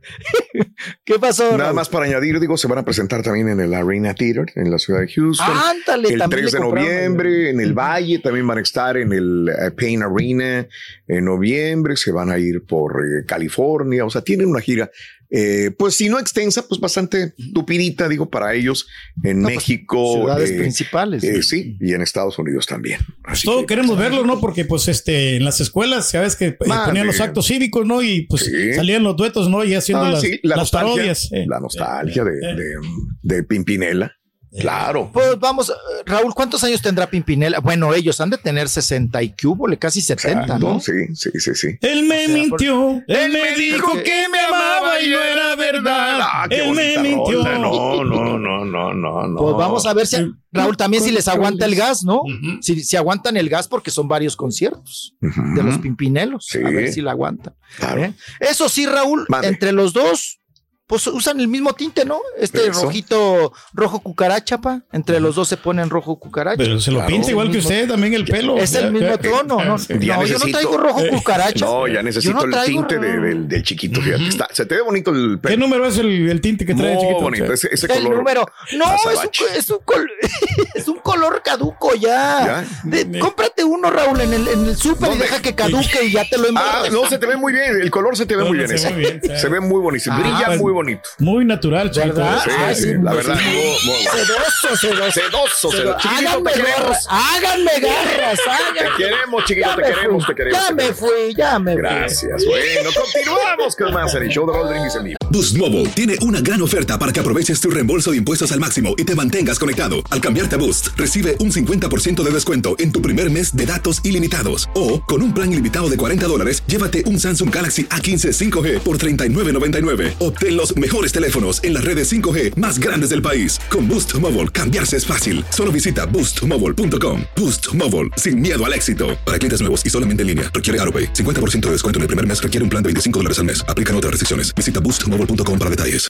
¿Qué 1.06 1.20
pasó? 1.20 1.58
nada 1.58 1.74
más 1.74 1.90
para 1.90 2.06
añadir, 2.06 2.40
digo, 2.40 2.58
se 2.58 2.68
van 2.68 2.80
a 2.80 2.86
presentar 2.86 3.22
también 3.24 3.47
en 3.50 3.60
el 3.60 3.74
Arena 3.74 4.14
Theater 4.14 4.52
en 4.56 4.72
la 4.72 4.78
ciudad 4.78 5.02
de 5.02 5.08
Houston. 5.08 5.48
Ándale, 5.48 6.10
el 6.10 6.20
también 6.20 6.42
3 6.44 6.52
de 6.52 6.60
noviembre 6.60 7.50
en 7.50 7.60
el 7.60 7.74
Valle 7.74 8.20
también 8.20 8.48
van 8.48 8.58
a 8.58 8.62
estar 8.62 8.98
en 8.98 9.12
el 9.14 9.50
eh, 9.50 9.72
Payne 9.72 10.06
Arena 10.06 10.68
en 11.08 11.26
noviembre, 11.26 11.96
se 11.96 12.12
van 12.12 12.30
a 12.30 12.38
ir 12.38 12.64
por 12.64 13.02
eh, 13.02 13.26
California, 13.26 14.06
o 14.06 14.10
sea, 14.10 14.22
tienen 14.22 14.48
una 14.48 14.62
gira, 14.62 14.92
eh, 15.30 15.72
pues 15.78 15.96
si 15.96 16.10
no 16.10 16.20
extensa, 16.20 16.68
pues 16.68 16.80
bastante 16.80 17.34
tupidita, 17.54 18.08
digo, 18.08 18.30
para 18.30 18.54
ellos 18.54 18.88
en 19.24 19.42
No, 19.42 19.48
pues, 19.48 19.58
México. 19.58 20.14
ciudades 20.16 20.52
eh, 20.52 20.58
principales. 20.60 21.24
eh, 21.24 21.44
sí, 21.44 21.78
y 21.82 21.94
en 21.94 22.02
Estados 22.02 22.38
Unidos 22.40 22.66
también. 22.66 23.00
Así 23.24 23.46
Todo 23.46 23.62
que- 23.62 23.66
queremos 23.68 23.98
verlo, 23.98 24.26
¿no? 24.26 24.40
Porque 24.40 24.64
pues 24.66 24.88
este 24.88 25.36
en 25.36 25.44
las 25.46 25.60
escuelas, 25.60 26.10
sabes 26.10 26.36
que 26.36 26.46
eh, 26.48 26.58
Madre. 26.66 26.88
ponían 26.92 27.08
los 27.08 27.20
actos 27.20 27.48
cívicos, 27.48 27.86
¿no? 27.86 28.02
Y 28.02 28.22
pues 28.28 28.46
Sí. 28.46 28.74
salían 28.74 29.04
los 29.04 29.16
duetos, 29.18 29.50
¿no? 29.50 29.64
Y 29.66 29.74
haciendo 29.76 30.06
Ah, 30.06 30.12
las, 30.12 30.22
sí, 30.22 30.40
la 30.44 30.56
las 30.56 30.60
nostalgia, 30.60 30.94
parodias. 30.94 31.30
eh. 31.34 31.46
la 31.48 31.60
nostalgia 31.60 32.24
de, 32.24 32.32
Eh. 32.32 32.56
de, 32.56 33.36
de 33.36 33.44
Pimpinela. 33.44 34.14
Claro. 34.60 35.12
Pues 35.14 35.38
vamos, 35.40 35.72
Raúl, 36.06 36.34
¿cuántos 36.34 36.64
años 36.64 36.82
tendrá 36.82 37.08
Pimpinela? 37.10 37.60
Bueno, 37.60 37.94
ellos 37.94 38.20
han 38.22 38.30
de 38.32 38.38
tener 38.38 38.70
60 38.70 39.22
y 39.22 39.36
cúbole, 39.36 39.78
casi 39.78 40.02
70, 40.02 40.42
Exacto, 40.44 40.58
¿no? 40.74 40.80
Sí, 40.80 40.94
sí, 41.14 41.30
sí, 41.36 41.52
sí. 41.54 41.68
Él 41.82 42.04
me 42.08 42.24
O 42.24 42.28
sea, 42.28 42.34
mintió, 42.34 43.04
él 43.08 43.32
me 43.34 43.56
dijo 43.56 43.76
dijo 43.78 43.94
que- 43.98 44.04
que 44.04 44.26
me 44.32 44.40
amaba 44.40 44.57
y 45.02 45.10
no 45.10 45.22
era 45.22 45.56
verdad. 45.56 46.20
Ah, 46.22 46.48
él 46.50 46.72
me 46.74 46.98
mintió. 47.00 47.44
rola. 47.44 47.60
No, 47.60 48.04
no, 48.04 48.38
no, 48.38 48.66
no, 48.66 48.94
no, 48.94 49.28
no. 49.28 49.38
Pues 49.38 49.56
vamos 49.56 49.86
a 49.86 49.94
ver 49.94 50.08
si, 50.08 50.18
Raúl, 50.52 50.78
también 50.78 51.04
si 51.04 51.12
les 51.12 51.28
aguanta 51.28 51.66
el 51.66 51.76
gas, 51.76 52.04
¿no? 52.04 52.22
Si, 52.62 52.84
si 52.84 52.98
aguantan 52.98 53.38
el 53.38 53.50
gas 53.50 53.68
porque 53.68 53.92
son 53.92 54.08
varios 54.08 54.36
conciertos 54.36 55.16
de 55.20 55.64
los 55.64 55.78
Pimpinelos. 55.80 56.48
Sí. 56.50 56.60
A 56.60 56.70
ver 56.70 56.92
si 56.92 57.02
la 57.02 57.12
aguantan. 57.12 57.56
Claro. 57.78 58.04
¿eh? 58.04 58.14
Eso 58.40 58.70
sí, 58.70 58.86
Raúl, 58.86 59.26
entre 59.44 59.72
los 59.72 59.94
dos, 59.94 60.40
pues 60.88 61.06
usan 61.08 61.40
el 61.42 61.48
mismo 61.50 61.74
tinte, 61.74 62.06
¿no? 62.06 62.22
Este 62.40 62.68
Eso. 62.70 62.84
rojito, 62.84 63.52
rojo 63.74 64.00
cucaracha, 64.00 64.60
pa. 64.60 64.82
Entre 64.94 65.20
los 65.20 65.36
dos 65.36 65.48
se 65.50 65.58
ponen 65.58 65.90
rojo 65.90 66.18
cucaracha. 66.18 66.58
Pero 66.58 66.80
se 66.80 66.92
lo 66.92 67.00
Claro. 67.00 67.12
pinta 67.12 67.30
igual 67.30 67.48
que 67.52 67.58
mismo- 67.58 67.70
usted 67.70 67.88
también 67.90 68.14
el 68.14 68.24
pelo. 68.26 68.58
es 68.58 68.74
el 68.74 68.86
Ya, 68.86 68.90
mismo 68.92 69.08
ya. 69.10 69.18
tono, 69.18 69.64
¿no? 69.66 69.78
Sí. 69.78 69.94
No, 69.94 70.00
Ya 70.00 70.24
yo 70.24 70.40
no 70.40 70.46
traigo 70.46 70.78
rojo 70.78 71.02
cucaracha. 71.12 71.66
No, 71.66 71.88
ya 71.88 72.02
necesito 72.02 72.34
no 72.48 72.58
el 72.58 72.66
tinte 72.66 72.98
de- 73.00 73.20
del, 73.20 73.48
del 73.50 73.64
chiquito, 73.64 74.02
fíjate. 74.02 74.28
Está- 74.28 74.48
se 74.54 74.66
te 74.66 74.76
ve 74.76 74.82
bonito 74.82 75.12
el 75.12 75.40
¿Qué 75.42 75.50
pelo. 75.50 75.68
número 75.68 75.86
es 75.88 75.98
el, 75.98 76.30
el 76.30 76.40
tinte 76.42 76.66
que 76.66 76.74
trae 76.74 76.94
Muy 76.94 77.02
chiquito? 77.04 77.22
bonito. 77.22 77.54
Ese, 77.54 77.68
ese 77.72 77.86
el 77.88 78.04
color. 78.04 78.16
número. 78.18 78.46
No, 78.78 78.86
es 78.96 79.02
un, 79.42 79.48
es, 79.58 79.70
un 79.70 79.80
col- 79.84 80.10
es 80.74 80.88
un 80.88 81.00
color 81.00 81.42
caduco 81.44 81.94
ya. 81.96 82.64
¿Ya? 82.64 82.66
De- 82.84 83.20
cómprate 83.20 83.64
uno, 83.66 83.90
Raúl, 83.92 84.22
en 84.22 84.34
el, 84.34 84.48
en 84.48 84.66
el 84.66 84.78
súper 84.78 85.12
y 85.14 85.18
deja 85.18 85.42
que 85.42 85.54
caduque 85.54 86.06
y 86.06 86.12
ya 86.14 86.24
te 86.30 86.38
lo 86.38 86.46
Ah, 86.56 86.80
envuelves. 86.86 86.94
no, 86.94 87.10
se 87.10 87.18
te 87.18 87.26
ve 87.26 87.36
muy 87.36 87.52
bien. 87.52 87.82
El 87.82 87.92
color 87.92 88.16
se 88.16 88.26
te 88.26 88.36
ve 88.38 88.44
No, 88.44 88.48
muy 88.50 88.58
bien. 88.60 88.70
ve 88.70 88.90
muy. 89.30 89.38
Se 89.38 89.50
ve 89.50 89.60
muy 89.60 89.82
bonito. 89.82 90.10
Ah, 90.14 90.20
Brilla 90.20 90.46
pues, 90.48 90.60
muy 90.60 90.72
bonito. 90.72 90.77
Muy 91.20 91.46
natural, 91.46 91.92
chiquito. 91.92 92.16
¿Verdad? 92.16 92.42
Sí, 92.44 92.52
Ay, 92.58 92.76
sí, 92.76 92.82
sí, 92.84 92.94
la 93.02 93.14
verdad. 93.14 93.38
Sedoso, 93.38 94.78
sedoso. 94.80 95.12
Sedoso, 95.12 95.72
sedoso. 95.72 95.98
Chiquito, 96.00 96.30
Háganme 96.30 96.52
garras, 96.52 97.08
háganme 97.10 97.72
garras. 97.82 98.40
Te 98.74 98.88
queremos, 99.04 99.46
chiquito, 99.46 99.70
te 99.76 99.82
queremos, 99.84 100.26
te 100.28 100.36
queremos. 100.36 100.60
Ya 100.68 100.74
me 100.74 100.94
fui, 100.94 101.36
ya 101.36 101.60
me 101.60 101.74
fui. 101.74 101.82
Gracias. 101.82 102.46
Bueno, 102.46 102.90
continuamos 102.96 103.76
con 103.76 103.94
más 103.94 104.14
en 104.16 104.24
el 104.24 104.30
show 104.30 104.46
de 104.46 104.54
Raúl 104.54 104.70
Brindis 104.70 104.96
en 104.96 105.04
vivo. 105.04 105.18
Boost 105.30 105.58
Mobile 105.58 105.88
tiene 105.90 106.16
una 106.22 106.40
gran 106.42 106.62
oferta 106.62 106.98
para 106.98 107.12
que 107.12 107.20
aproveches 107.20 107.60
tu 107.60 107.70
reembolso 107.70 108.12
de 108.12 108.18
impuestos 108.18 108.52
al 108.52 108.60
máximo 108.60 108.94
y 108.98 109.04
te 109.04 109.14
mantengas 109.16 109.60
conectado. 109.60 109.98
Al 110.10 110.22
cambiarte 110.22 110.56
a 110.56 110.58
Boost, 110.58 110.90
recibe 110.96 111.36
un 111.40 111.52
50% 111.52 112.24
de 112.24 112.32
descuento 112.32 112.76
en 112.80 112.92
tu 112.92 113.02
primer 113.02 113.30
mes 113.30 113.56
de 113.56 113.66
datos 113.66 114.00
ilimitados. 114.04 114.70
O, 114.74 115.02
con 115.04 115.22
un 115.22 115.34
plan 115.34 115.52
ilimitado 115.52 115.90
de 115.90 115.98
40 115.98 116.28
dólares, 116.28 116.64
llévate 116.68 117.04
un 117.06 117.20
Samsung 117.20 117.54
Galaxy 117.54 117.86
A15 117.86 118.32
5G 118.52 118.80
por 118.80 118.98
$39.99. 118.98 120.14
Obtén 120.20 120.56
los 120.56 120.67
mejores 120.76 121.12
teléfonos 121.12 121.64
en 121.64 121.74
las 121.74 121.84
redes 121.84 122.10
5G 122.10 122.56
más 122.56 122.80
grandes 122.80 123.10
del 123.10 123.22
país. 123.22 123.60
Con 123.70 123.88
Boost 123.88 124.16
Mobile, 124.20 124.48
cambiarse 124.48 124.96
es 124.96 125.06
fácil. 125.06 125.44
Solo 125.50 125.72
visita 125.72 126.06
boostmobile.com. 126.06 127.24
Boost 127.36 127.74
Mobile, 127.74 128.10
sin 128.16 128.40
miedo 128.40 128.66
al 128.66 128.74
éxito. 128.74 129.18
Para 129.26 129.38
clientes 129.38 129.60
nuevos 129.60 129.86
y 129.86 129.90
solamente 129.90 130.22
en 130.22 130.28
línea, 130.28 130.52
requiere 130.54 130.80
AroPay. 130.80 131.14
50% 131.14 131.60
de 131.68 131.72
descuento 131.72 132.00
en 132.00 132.04
el 132.04 132.08
primer 132.08 132.26
mes 132.26 132.42
requiere 132.42 132.64
un 132.64 132.70
plan 132.70 132.82
de 132.82 132.88
25 132.88 133.20
dólares 133.20 133.40
al 133.40 133.46
mes. 133.46 133.66
Aplican 133.68 133.96
otras 133.96 134.12
restricciones. 134.12 134.56
Visita 134.56 134.80
boostmobile.com 134.80 135.60
para 135.60 135.70
detalles. 135.70 136.08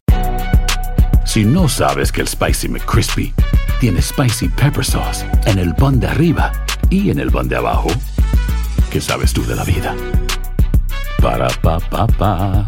Si 1.27 1.43
no 1.43 1.67
sabes 1.67 2.11
que 2.11 2.21
el 2.21 2.27
Spicy 2.27 2.69
McCrispy 2.69 3.33
tiene 3.81 4.01
Spicy 4.01 4.47
Pepper 4.47 4.83
Sauce 4.83 5.25
en 5.45 5.59
el 5.59 5.75
pan 5.75 5.99
de 5.99 6.07
arriba 6.07 6.51
y 6.89 7.09
en 7.09 7.19
el 7.19 7.29
pan 7.29 7.49
de 7.49 7.57
abajo, 7.57 7.89
¿qué 8.89 9.01
sabes 9.01 9.33
tú 9.33 9.45
de 9.45 9.55
la 9.55 9.65
vida? 9.65 9.93
Para, 11.21 11.49
pa, 11.61 11.79
pa, 11.79 12.07
pa. 12.07 12.65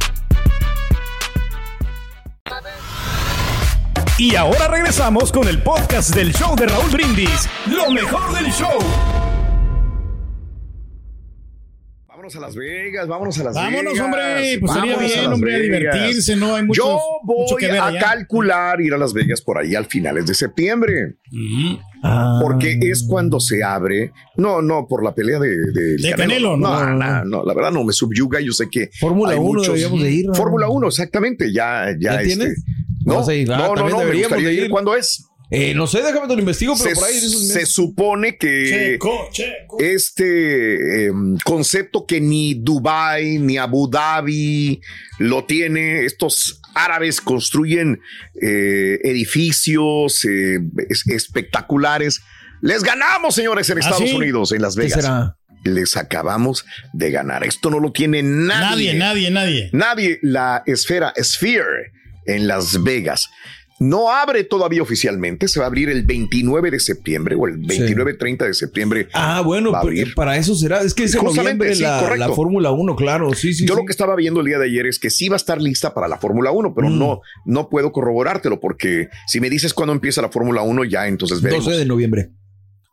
Y 4.19 4.35
ahora 4.35 4.67
regresamos 4.67 5.31
con 5.31 5.47
el 5.47 5.61
podcast 5.63 6.13
del 6.13 6.33
show 6.33 6.53
de 6.55 6.65
Raúl 6.67 6.89
Brindis. 6.91 7.47
Lo 7.67 7.89
mejor 7.89 8.33
del 8.38 8.51
show. 8.51 8.67
Vámonos 12.05 12.35
a 12.35 12.39
Las 12.41 12.55
Vegas, 12.57 13.07
vámonos 13.07 13.39
a 13.39 13.43
Las 13.45 13.55
Vámonos, 13.55 13.93
Vegas. 13.93 14.05
hombre. 14.05 14.57
Pues 14.59 14.73
sería 14.73 14.91
Vámonos 14.97 15.11
a 15.11 15.15
bien, 15.15 15.23
Las 15.23 15.33
hombre, 15.33 15.55
a 15.55 15.59
divertirse, 15.59 16.35
¿no? 16.35 16.55
Hay 16.55 16.63
mucho, 16.65 16.81
Yo 16.83 16.99
mucho 17.23 17.53
voy 17.55 17.59
que 17.61 17.67
ver 17.71 17.79
a 17.79 17.85
allá. 17.88 17.99
calcular 18.01 18.81
ir 18.81 18.93
a 18.93 18.97
Las 18.97 19.13
Vegas 19.13 19.41
por 19.41 19.57
ahí 19.57 19.73
al 19.73 19.85
finales 19.85 20.25
de 20.25 20.33
septiembre, 20.33 21.15
porque 22.41 22.77
es 22.81 23.05
cuando 23.07 23.39
se 23.39 23.63
abre. 23.63 24.11
No, 24.35 24.61
no, 24.61 24.85
por 24.85 25.01
la 25.01 25.15
pelea 25.15 25.39
de, 25.39 25.49
de, 25.71 25.95
De 25.95 26.13
Canelo, 26.17 26.57
no, 26.57 26.85
no. 26.85 26.93
no, 26.93 27.23
no, 27.25 27.43
la 27.45 27.53
verdad 27.53 27.71
no 27.71 27.85
me 27.85 27.93
subyuga. 27.93 28.41
Yo 28.41 28.51
sé 28.51 28.67
que 28.69 28.89
Fórmula 28.99 29.31
hay 29.31 29.38
1 29.39 29.45
muchos- 29.47 29.75
de 30.03 30.11
ir. 30.11 30.25
¿no? 30.27 30.33
Fórmula 30.33 30.67
1, 30.67 30.88
exactamente. 30.89 31.53
Ya, 31.53 31.85
ya, 31.97 32.15
¿Ya 32.15 32.21
este, 32.21 32.35
tienes? 32.35 32.63
No, 33.09 33.31
ir. 33.31 33.51
Ah, 33.51 33.57
no, 33.57 33.75
no, 33.75 33.89
no, 33.89 33.97
me 33.97 34.03
deberíamos 34.05 34.29
gustaría 34.37 34.47
de 34.49 34.53
ir. 34.55 34.63
ir. 34.65 34.69
¿Cuándo 34.69 34.95
es? 34.95 35.25
Eh, 35.51 35.73
no 35.73 35.87
sé, 35.87 36.03
déjame 36.03 36.27
te 36.27 36.33
lo 36.35 36.39
investigo, 36.41 36.75
pero 36.77 36.89
Se, 36.91 36.95
por 36.95 37.05
ahí 37.05 37.19
se 37.19 37.65
supone 37.65 38.37
que 38.37 38.67
Checo, 38.69 39.29
checo. 39.31 39.77
este 39.79 41.05
em, 41.07 41.37
concepto 41.43 42.05
que 42.05 42.21
ni 42.21 42.53
Dubai 42.53 43.39
ni 43.39 43.57
Abu 43.57 43.89
Dhabi 43.89 44.79
lo 45.17 45.45
tiene, 45.45 46.05
estos 46.05 46.61
árabes 46.75 47.19
construyen 47.19 47.99
eh, 48.39 48.99
edificios 49.03 50.23
eh, 50.25 50.59
es- 50.87 51.07
espectaculares. 51.07 52.21
Les 52.61 52.83
ganamos, 52.83 53.33
señores, 53.33 53.69
en 53.71 53.77
¿Ah, 53.77 53.81
Estados 53.81 54.07
sí? 54.09 54.15
Unidos, 54.15 54.51
en 54.51 54.61
Las 54.61 54.75
¿Qué 54.75 54.81
Vegas. 54.83 55.01
será? 55.01 55.35
Les 55.63 55.97
acabamos 55.97 56.63
de 56.93 57.09
ganar. 57.11 57.43
Esto 57.43 57.69
no 57.71 57.79
lo 57.79 57.91
tiene 57.91 58.21
Nadie, 58.21 58.93
nadie, 58.93 59.31
nadie. 59.31 59.69
Nadie, 59.73 60.19
la 60.21 60.61
esfera 60.67 61.11
Sphere 61.21 61.91
en 62.25 62.47
Las 62.47 62.83
Vegas. 62.83 63.29
No 63.81 64.11
abre 64.11 64.43
todavía 64.43 64.81
oficialmente, 64.81 65.47
se 65.47 65.57
va 65.59 65.65
a 65.65 65.67
abrir 65.67 65.88
el 65.88 66.03
29 66.03 66.69
de 66.69 66.81
septiembre 66.81 67.35
o 67.39 67.47
el 67.47 67.59
29-30 67.61 68.45
de 68.45 68.53
septiembre. 68.53 69.07
Ah, 69.13 69.39
bueno, 69.39 69.71
para 70.17 70.35
eso 70.35 70.53
será. 70.53 70.81
Es 70.81 70.93
que 70.93 71.05
es 71.05 71.15
en 71.15 71.21
Justamente, 71.21 71.73
sí, 71.75 71.83
la, 71.83 72.13
la 72.17 72.27
Fórmula 72.27 72.71
1, 72.71 72.97
claro. 72.97 73.33
Sí, 73.33 73.53
sí. 73.53 73.65
Yo 73.65 73.75
sí. 73.75 73.79
lo 73.79 73.85
que 73.85 73.91
estaba 73.93 74.17
viendo 74.17 74.41
el 74.41 74.47
día 74.47 74.59
de 74.59 74.65
ayer 74.65 74.85
es 74.85 74.99
que 74.99 75.09
sí 75.09 75.29
va 75.29 75.35
a 75.35 75.38
estar 75.38 75.61
lista 75.61 75.93
para 75.93 76.09
la 76.09 76.17
Fórmula 76.17 76.51
1, 76.51 76.75
pero 76.75 76.89
Mm. 76.89 76.99
no, 76.99 77.21
no 77.45 77.69
puedo 77.69 77.93
corroborártelo 77.93 78.59
porque 78.59 79.07
si 79.27 79.39
me 79.39 79.49
dices 79.49 79.73
cuándo 79.73 79.93
empieza 79.93 80.21
la 80.21 80.29
Fórmula 80.29 80.61
1, 80.61 80.83
ya 80.83 81.07
entonces 81.07 81.41
veremos. 81.41 81.63
12 81.63 81.77
de 81.77 81.85
noviembre. 81.85 82.31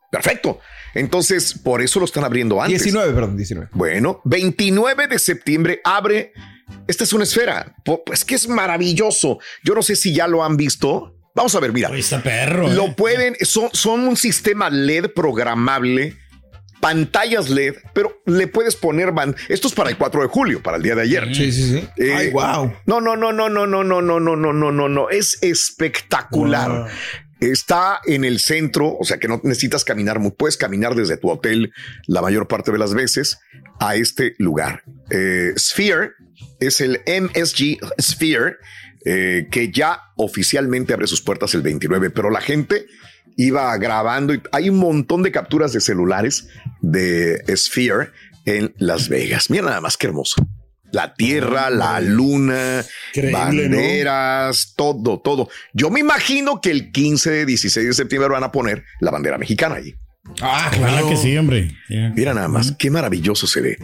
Perfecto. 0.09 0.59
Entonces, 0.93 1.53
por 1.53 1.81
eso 1.81 1.99
lo 1.99 2.05
están 2.05 2.23
abriendo 2.23 2.61
antes. 2.61 2.81
19, 2.81 3.13
perdón, 3.13 3.35
19. 3.35 3.69
Bueno, 3.73 4.21
29 4.23 5.07
de 5.07 5.19
septiembre 5.19 5.81
abre. 5.83 6.31
Esta 6.87 7.03
es 7.03 7.13
una 7.13 7.23
esfera. 7.23 7.75
Pues 8.05 8.23
que 8.25 8.35
es 8.35 8.47
maravilloso. 8.47 9.39
Yo 9.63 9.75
no 9.75 9.81
sé 9.81 9.95
si 9.95 10.13
ya 10.13 10.27
lo 10.27 10.43
han 10.43 10.57
visto. 10.57 11.15
Vamos 11.35 11.53
a 11.55 11.59
ver, 11.59 11.71
mira. 11.71 11.89
Está 11.95 12.21
perro. 12.21 12.67
Lo 12.69 12.85
eh. 12.85 12.93
pueden, 12.97 13.35
son, 13.41 13.69
son 13.71 14.07
un 14.07 14.17
sistema 14.17 14.69
LED 14.71 15.11
programable, 15.13 16.17
pantallas 16.81 17.49
LED, 17.49 17.75
pero 17.93 18.21
le 18.25 18.47
puedes 18.47 18.75
poner 18.75 19.11
ban. 19.11 19.35
Esto 19.47 19.67
es 19.67 19.75
para 19.75 19.89
el 19.89 19.97
4 19.97 20.23
de 20.23 20.27
julio, 20.27 20.63
para 20.63 20.77
el 20.77 20.83
día 20.83 20.95
de 20.95 21.03
ayer. 21.03 21.35
Sí, 21.35 21.51
sí, 21.51 21.69
sí. 21.71 21.87
Eh, 21.97 22.13
Ay, 22.15 22.29
wow. 22.31 22.73
No, 22.87 23.01
no, 23.01 23.15
no, 23.15 23.31
no, 23.31 23.49
no, 23.49 23.67
no, 23.67 23.83
no, 23.83 24.01
no, 24.01 24.19
no, 24.19 24.35
no, 24.35 24.53
no, 24.53 24.71
no, 24.71 24.89
no. 24.89 25.09
Es 25.09 25.37
espectacular. 25.43 26.69
Wow. 26.69 26.87
Está 27.39 27.99
en 28.05 28.23
el 28.23 28.39
centro, 28.39 28.97
o 28.97 29.03
sea 29.03 29.17
que 29.17 29.27
no 29.27 29.39
necesitas 29.43 29.83
caminar, 29.83 30.19
puedes 30.35 30.57
caminar 30.57 30.95
desde 30.95 31.17
tu 31.17 31.29
hotel 31.29 31.71
la 32.07 32.21
mayor 32.21 32.47
parte 32.47 32.71
de 32.71 32.77
las 32.77 32.93
veces 32.93 33.39
a 33.79 33.95
este 33.95 34.35
lugar. 34.39 34.83
Eh, 35.11 35.53
Sphere 35.57 36.11
es 36.59 36.81
el 36.81 37.01
MSG 37.05 37.77
Sphere 38.01 38.57
eh, 39.05 39.47
que 39.51 39.71
ya 39.71 40.01
oficialmente 40.15 40.93
abre 40.93 41.07
sus 41.07 41.21
puertas 41.21 41.53
el 41.53 41.61
29, 41.61 42.09
pero 42.09 42.29
la 42.29 42.41
gente 42.41 42.87
iba 43.37 43.77
grabando 43.77 44.33
y 44.33 44.41
hay 44.51 44.69
un 44.69 44.77
montón 44.77 45.23
de 45.23 45.31
capturas 45.31 45.71
de 45.71 45.79
celulares 45.79 46.47
de 46.81 47.43
Sphere 47.55 48.09
en 48.45 48.73
Las 48.77 49.09
Vegas. 49.09 49.49
Mira 49.49 49.65
nada 49.65 49.81
más 49.81 49.95
que 49.95 50.07
hermoso. 50.07 50.35
La 50.91 51.13
tierra, 51.13 51.69
la 51.69 51.99
luna, 51.99 52.83
Increíble, 53.13 53.31
banderas, 53.37 54.73
todo, 54.75 55.19
todo. 55.19 55.49
Yo 55.73 55.89
me 55.89 55.99
imagino 55.99 56.61
que 56.61 56.71
el 56.71 56.91
15, 56.91 57.45
16 57.45 57.87
de 57.87 57.93
septiembre 57.93 58.29
van 58.29 58.43
a 58.43 58.51
poner 58.51 58.83
la 59.01 59.11
bandera 59.11 59.37
mexicana 59.37 59.75
allí. 59.75 59.95
Ah, 60.41 60.71
Ojalá 60.77 61.07
que 61.09 61.17
sí, 61.17 61.37
hombre. 61.37 61.71
Mira 62.15 62.33
nada 62.33 62.47
más, 62.47 62.73
qué 62.77 62.89
maravilloso 62.89 63.47
se 63.47 63.61
ve. 63.61 63.77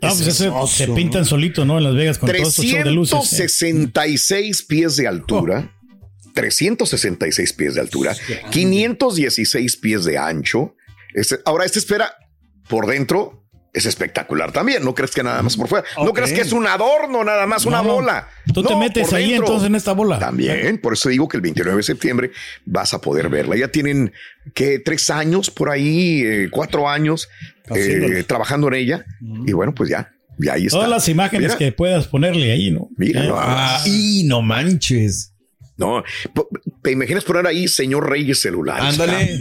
Ah, 0.00 0.12
pues 0.16 0.20
ese 0.20 0.50
se 0.68 0.88
pintan 0.88 1.24
solito, 1.24 1.64
¿no? 1.64 1.78
En 1.78 1.84
Las 1.84 1.94
Vegas 1.94 2.18
con 2.18 2.30
todos 2.30 2.48
estos 2.48 2.64
shows 2.64 2.84
de 2.84 2.90
luces. 2.92 3.30
366 3.30 4.62
pies 4.62 4.96
de 4.96 5.08
altura. 5.08 5.74
366 6.34 7.52
pies 7.54 7.74
de 7.74 7.80
altura, 7.80 8.14
516 8.50 9.76
pies 9.78 10.04
de 10.04 10.18
ancho. 10.18 10.76
Este- 11.14 11.40
ahora, 11.44 11.64
esta 11.64 11.80
esfera 11.80 12.14
por 12.68 12.86
dentro 12.86 13.47
es 13.78 13.86
espectacular 13.86 14.52
también. 14.52 14.84
No 14.84 14.94
crees 14.94 15.10
que 15.12 15.22
nada 15.22 15.42
más 15.42 15.56
por 15.56 15.68
fuera. 15.68 15.84
No 15.96 16.12
crees 16.12 16.32
que 16.32 16.40
es 16.42 16.52
un 16.52 16.66
adorno, 16.66 17.24
nada 17.24 17.46
más, 17.46 17.64
una 17.66 17.82
No, 17.82 17.94
bola. 17.94 18.28
Tú 18.52 18.62
te 18.62 18.70
No, 18.70 18.78
metes 18.78 19.06
por 19.08 19.16
ahí 19.16 19.30
dentro. 19.30 19.46
entonces 19.46 19.66
en 19.68 19.74
esta 19.74 19.92
bola. 19.92 20.18
También, 20.18 20.78
por 20.80 20.92
eso 20.92 21.08
digo 21.08 21.28
que 21.28 21.36
el 21.36 21.40
29 21.42 21.76
de 21.78 21.82
septiembre 21.82 22.30
vas 22.64 22.94
a 22.94 23.00
poder 23.00 23.28
verla. 23.28 23.56
Ya 23.56 23.68
tienen 23.68 24.12
que 24.54 24.78
tres 24.78 25.10
años 25.10 25.50
por 25.50 25.70
ahí, 25.70 26.22
eh, 26.24 26.48
cuatro 26.50 26.88
años 26.88 27.28
eh, 27.74 28.24
trabajando 28.26 28.68
en 28.68 28.74
ella. 28.74 29.04
Y 29.46 29.52
bueno, 29.52 29.74
pues 29.74 29.90
ya, 29.90 30.10
ya 30.38 30.54
ahí 30.54 30.66
está. 30.66 30.78
Todas 30.78 30.90
las 30.90 31.08
imágenes 31.08 31.48
Mira. 31.48 31.58
que 31.58 31.72
puedas 31.72 32.06
ponerle 32.08 32.52
ahí, 32.52 32.70
¿no? 32.70 32.88
Mira, 32.96 33.24
no, 33.24 33.34
Ah, 33.38 33.82
y 33.86 34.24
no 34.24 34.42
manches. 34.42 35.32
No, 35.76 36.02
¿te 36.82 36.90
imaginas 36.90 37.22
poner 37.22 37.46
ahí 37.46 37.68
señor 37.68 38.10
Reyes 38.10 38.40
celulares? 38.40 38.84
Ándale. 38.98 39.38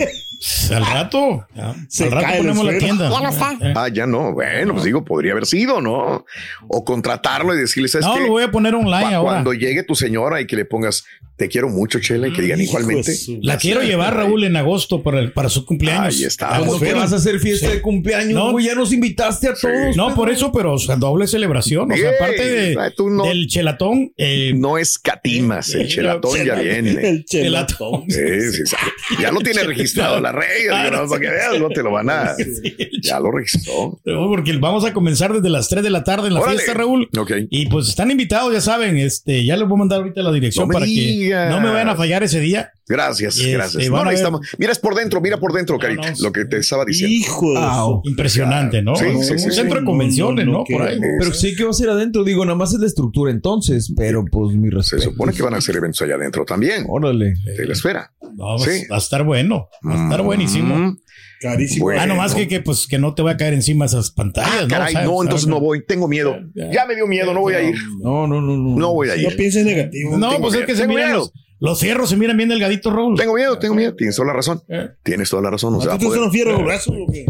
Al 0.71 0.85
rato. 0.85 1.47
ya. 1.55 1.75
Se 1.89 2.03
Al 2.05 2.11
rato 2.11 2.37
ponemos 2.37 2.65
la 2.65 2.77
tienda. 2.77 3.09
Ya 3.09 3.19
no 3.21 3.29
está. 3.29 3.51
Eh. 3.61 3.73
Ah, 3.75 3.87
ya 3.91 4.05
no. 4.05 4.33
Bueno, 4.33 4.73
pues 4.73 4.85
digo, 4.85 5.03
podría 5.03 5.31
haber 5.31 5.45
sido, 5.45 5.81
¿no? 5.81 6.25
O 6.67 6.85
contratarlo 6.85 7.55
y 7.55 7.59
decirle, 7.59 7.87
¿sabes 7.89 8.07
No, 8.07 8.15
qué? 8.15 8.21
lo 8.21 8.27
voy 8.29 8.43
a 8.43 8.51
poner 8.51 8.75
online 8.75 9.09
Cu- 9.09 9.15
ahora. 9.15 9.31
Cuando 9.31 9.53
llegue 9.53 9.83
tu 9.83 9.95
señora 9.95 10.39
y 10.41 10.47
que 10.47 10.55
le 10.55 10.65
pongas, 10.65 11.03
te 11.37 11.49
quiero 11.49 11.69
mucho, 11.69 11.99
Chela, 11.99 12.27
y 12.29 12.33
que 12.33 12.41
digan 12.41 12.59
igualmente. 12.61 13.15
La 13.41 13.57
quiero 13.57 13.81
llevar, 13.83 14.15
Raúl, 14.15 14.43
en 14.43 14.55
agosto 14.57 15.03
para, 15.03 15.19
el- 15.19 15.31
para 15.33 15.49
su 15.49 15.65
cumpleaños. 15.65 16.15
Ahí 16.15 16.23
está. 16.23 16.47
A 16.49 16.59
la 16.59 16.65
¿Cuándo 16.65 16.83
que 16.85 16.93
vas 16.93 17.13
a 17.13 17.17
hacer 17.17 17.39
fiesta 17.39 17.67
Sí. 17.67 17.73
de 17.73 17.81
cumpleaños? 17.81 18.33
No. 18.33 18.51
güey? 18.51 18.65
ya 18.65 18.73
nos 18.75 18.91
invitaste 18.91 19.47
a 19.47 19.53
todos. 19.53 19.95
No, 19.95 20.13
por 20.15 20.29
eso, 20.31 20.51
pero 20.51 20.73
o 20.73 20.77
sea, 20.79 20.95
doble 20.95 21.27
celebración. 21.27 21.91
O 21.91 21.95
sea, 21.95 22.09
aparte 22.11 22.43
de, 22.49 22.75
no- 23.09 23.23
del 23.23 23.47
chelatón, 23.47 24.11
eh, 24.17 24.53
No 24.55 24.77
escatimas, 24.79 25.69
el 25.75 25.87
chelatón 25.87 26.43
ya 26.43 26.55
viene. 26.55 27.07
El 27.09 27.25
chelatón. 27.25 28.03
Sí, 28.09 28.51
sí, 28.51 28.63
sí. 28.65 28.75
Ya 29.21 29.31
lo 29.31 29.39
tiene 29.41 29.63
registrado 29.63 30.19
la 30.31 30.39
Reyes, 30.39 30.71
Ah, 30.71 30.85
digo, 30.85 31.03
no, 31.03 31.09
para 31.09 31.21
que 31.21 31.29
veas, 31.29 31.59
no 31.59 31.69
te 31.69 31.83
lo 31.83 31.91
van 31.91 32.09
a. 32.09 32.35
Ya 33.01 33.19
lo 33.19 33.31
registró. 33.31 33.99
No, 34.05 34.27
porque 34.27 34.55
vamos 34.57 34.83
a 34.85 34.93
comenzar 34.93 35.33
desde 35.33 35.49
las 35.49 35.69
3 35.69 35.83
de 35.83 35.89
la 35.89 36.03
tarde 36.03 36.27
en 36.27 36.33
la 36.33 36.41
Órale. 36.41 36.57
fiesta, 36.57 36.73
Raúl. 36.73 37.09
Ok. 37.17 37.31
Y 37.49 37.67
pues 37.67 37.87
están 37.89 38.11
invitados, 38.11 38.51
ya 38.53 38.61
saben, 38.61 38.97
este, 38.97 39.45
ya 39.45 39.55
les 39.55 39.67
voy 39.67 39.75
a 39.75 39.79
mandar 39.79 39.99
ahorita 39.99 40.21
la 40.21 40.31
dirección 40.31 40.67
No 40.67 40.73
para 40.73 40.85
digas. 40.85 41.47
que 41.47 41.55
no 41.55 41.61
me 41.61 41.69
vayan 41.71 41.89
a 41.89 41.95
fallar 41.95 42.23
ese 42.23 42.39
día. 42.39 42.71
Gracias, 42.89 43.37
Este, 43.37 43.51
gracias. 43.51 43.89
No 43.89 44.03
necesitamos. 44.05 44.47
Mira, 44.57 44.71
es 44.71 44.79
por 44.79 44.95
dentro, 44.95 45.19
mira 45.19 45.37
por 45.37 45.51
dentro, 45.51 45.77
Carita, 45.77 46.09
no, 46.11 46.15
lo 46.21 46.31
que 46.31 46.45
te 46.45 46.57
estaba 46.57 46.85
diciendo. 46.85 47.13
Hijo 47.13 47.51
de 47.51 47.57
Au. 47.59 48.01
Impresionante, 48.05 48.81
¿no? 48.81 48.95
Sí, 48.95 49.05
Un 49.05 49.23
sí, 49.23 49.37
sí, 49.39 49.51
centro 49.51 49.75
sí. 49.75 49.79
de 49.81 49.85
convenciones, 49.85 50.45
No, 50.45 50.51
¿no? 50.53 50.57
no, 50.59 50.63
Por 50.63 50.81
ahí. 50.87 50.97
Pero 51.19 51.33
sí 51.33 51.53
que 51.55 51.65
va 51.65 51.71
a 51.71 51.73
ser 51.73 51.89
adentro. 51.89 52.23
Digo, 52.23 52.45
nada 52.45 52.57
más 52.57 52.73
es 52.73 52.79
la 52.79 52.87
estructura 52.87 53.31
entonces. 53.31 53.91
Pero 53.95 54.23
pues 54.31 54.55
mi 54.55 54.69
Se 54.69 54.75
respeto. 54.75 55.03
supone 55.03 55.33
que 55.33 55.43
van 55.43 55.53
a 55.55 55.57
hacer 55.57 55.75
eventos 55.75 56.01
allá 56.01 56.15
adentro 56.15 56.45
también, 56.45 56.85
Órale. 56.87 57.33
de 57.57 57.65
la 57.65 57.73
esfera. 57.73 58.11
No, 58.37 58.57
Sí. 58.57 58.83
va 58.89 58.95
a 58.95 58.99
estar 58.99 59.23
bueno. 59.25 59.67
Va 59.85 59.99
a 59.99 60.03
estar 60.05 60.16
buenísimo. 60.23 60.75
Mm, 60.75 60.97
Carísimo. 61.39 61.85
Bueno. 61.85 62.01
Ah, 62.01 62.05
nomás 62.07 62.33
que, 62.33 62.47
que, 62.47 62.61
pues, 62.61 62.87
que 62.87 62.97
no 62.97 63.13
te 63.13 63.21
va 63.21 63.31
a 63.31 63.37
caer 63.37 63.53
encima 63.53 63.85
esas 63.85 64.09
pantallas, 64.11 64.51
Ah, 64.51 64.61
¿no? 64.63 64.67
caray, 64.67 64.93
no, 64.95 64.99
sea, 65.01 65.21
entonces 65.23 65.47
no 65.47 65.59
voy, 65.59 65.85
tengo 65.85 66.07
miedo. 66.07 66.35
Ya, 66.55 66.65
ya. 66.65 66.71
Ya 66.71 66.85
me 66.85 66.95
dio 66.95 67.05
miedo, 67.07 67.33
no 67.33 67.41
voy 67.41 67.53
a 67.53 67.61
ir. 67.61 67.75
No, 68.01 68.25
no, 68.27 68.41
no, 68.41 68.57
no. 68.57 68.75
No 68.75 68.93
voy 68.93 69.09
a 69.09 69.15
No 69.15 69.21
ir. 69.29 69.35
pienses 69.37 69.63
negativo. 69.65 70.17
No, 70.17 70.29
Tengo 70.29 70.41
pues 70.43 70.55
es 70.59 70.65
que 70.65 70.75
se 70.75 70.87
miran 70.87 71.13
los, 71.13 71.31
los 71.59 71.79
fierros, 71.79 72.09
se 72.09 72.17
miran 72.17 72.37
bien 72.37 72.49
delgaditos, 72.49 72.93
Raúl. 72.93 73.17
Tengo 73.17 73.35
miedo, 73.35 73.57
tengo 73.57 73.73
miedo. 73.75 73.95
Tienes 73.95 74.15
toda 74.15 74.27
la 74.27 74.33
razón. 74.33 74.61
Eh. 74.69 74.89
Tienes 75.03 75.29
toda 75.29 75.41
la 75.41 75.49
razón. 75.49 75.73
No 75.73 75.81
se 75.81 75.87
va 75.87 75.95
a 75.95 75.97
¿Tú 75.97 76.05
poder. 76.07 76.21
no 76.21 76.31
fierro 76.31 76.51
los 76.51 76.63
brazos 76.63 76.93
o 76.95 77.11
qué? 77.11 77.25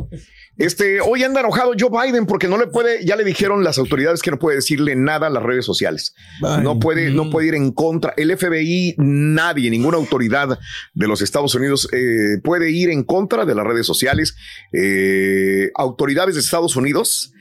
Este, 0.57 0.99
hoy 1.01 1.23
anda 1.23 1.41
enojado 1.41 1.73
Joe 1.79 1.89
Biden 1.91 2.25
porque 2.25 2.47
no 2.47 2.57
le 2.57 2.65
puede, 2.65 3.05
ya 3.05 3.15
le 3.15 3.23
dijeron 3.23 3.63
las 3.63 3.77
autoridades 3.77 4.23
que 4.23 4.31
no 4.31 4.39
puede 4.39 4.55
decirle 4.55 4.95
nada 4.95 5.27
a 5.27 5.29
las 5.29 5.43
redes 5.43 5.65
sociales. 5.65 6.15
No 6.41 6.79
puede, 6.79 7.11
no 7.11 7.29
puede 7.29 7.49
ir 7.49 7.53
en 7.55 7.71
contra. 7.71 8.13
El 8.17 8.35
FBI, 8.35 8.95
nadie, 8.97 9.69
ninguna 9.69 9.97
autoridad 9.97 10.57
de 10.95 11.07
los 11.07 11.21
Estados 11.21 11.53
Unidos 11.53 11.87
eh, 11.93 12.39
puede 12.43 12.71
ir 12.71 12.89
en 12.89 13.03
contra 13.03 13.45
de 13.45 13.53
las 13.53 13.65
redes 13.65 13.85
sociales. 13.85 14.35
Eh, 14.73 15.69
autoridades 15.75 16.33
de 16.33 16.41
Estados 16.41 16.75
Unidos 16.75 17.33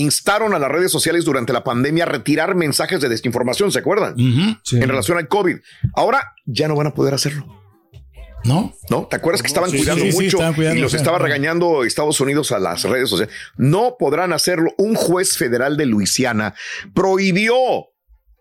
instaron 0.00 0.54
a 0.54 0.58
las 0.58 0.70
redes 0.70 0.90
sociales 0.90 1.24
durante 1.24 1.52
la 1.52 1.64
pandemia 1.64 2.04
a 2.04 2.06
retirar 2.06 2.54
mensajes 2.54 3.00
de 3.00 3.08
desinformación, 3.08 3.72
¿se 3.72 3.78
acuerdan? 3.80 4.14
Sí. 4.62 4.76
En 4.76 4.88
relación 4.88 5.18
al 5.18 5.28
COVID. 5.28 5.56
Ahora 5.94 6.34
ya 6.46 6.68
no 6.68 6.76
van 6.76 6.88
a 6.88 6.94
poder 6.94 7.14
hacerlo. 7.14 7.46
¿No? 8.44 8.72
¿No? 8.88 9.06
¿Te 9.06 9.16
acuerdas 9.16 9.42
que 9.42 9.48
estaban 9.48 9.70
Sí, 9.70 9.78
cuidando 9.78 10.04
sí, 10.04 10.12
sí, 10.12 10.16
mucho 10.16 10.36
estaban 10.36 10.54
cuidando, 10.54 10.78
y 10.78 10.82
los 10.82 10.94
estaba 10.94 11.18
regañando 11.18 11.84
Estados 11.84 12.20
Unidos 12.20 12.52
a 12.52 12.58
las 12.58 12.84
redes 12.84 13.10
sociales? 13.10 13.34
No 13.56 13.96
podrán 13.98 14.32
hacerlo. 14.32 14.72
Un 14.78 14.94
juez 14.94 15.36
federal 15.36 15.76
de 15.76 15.86
Luisiana 15.86 16.54
prohibió, 16.94 17.54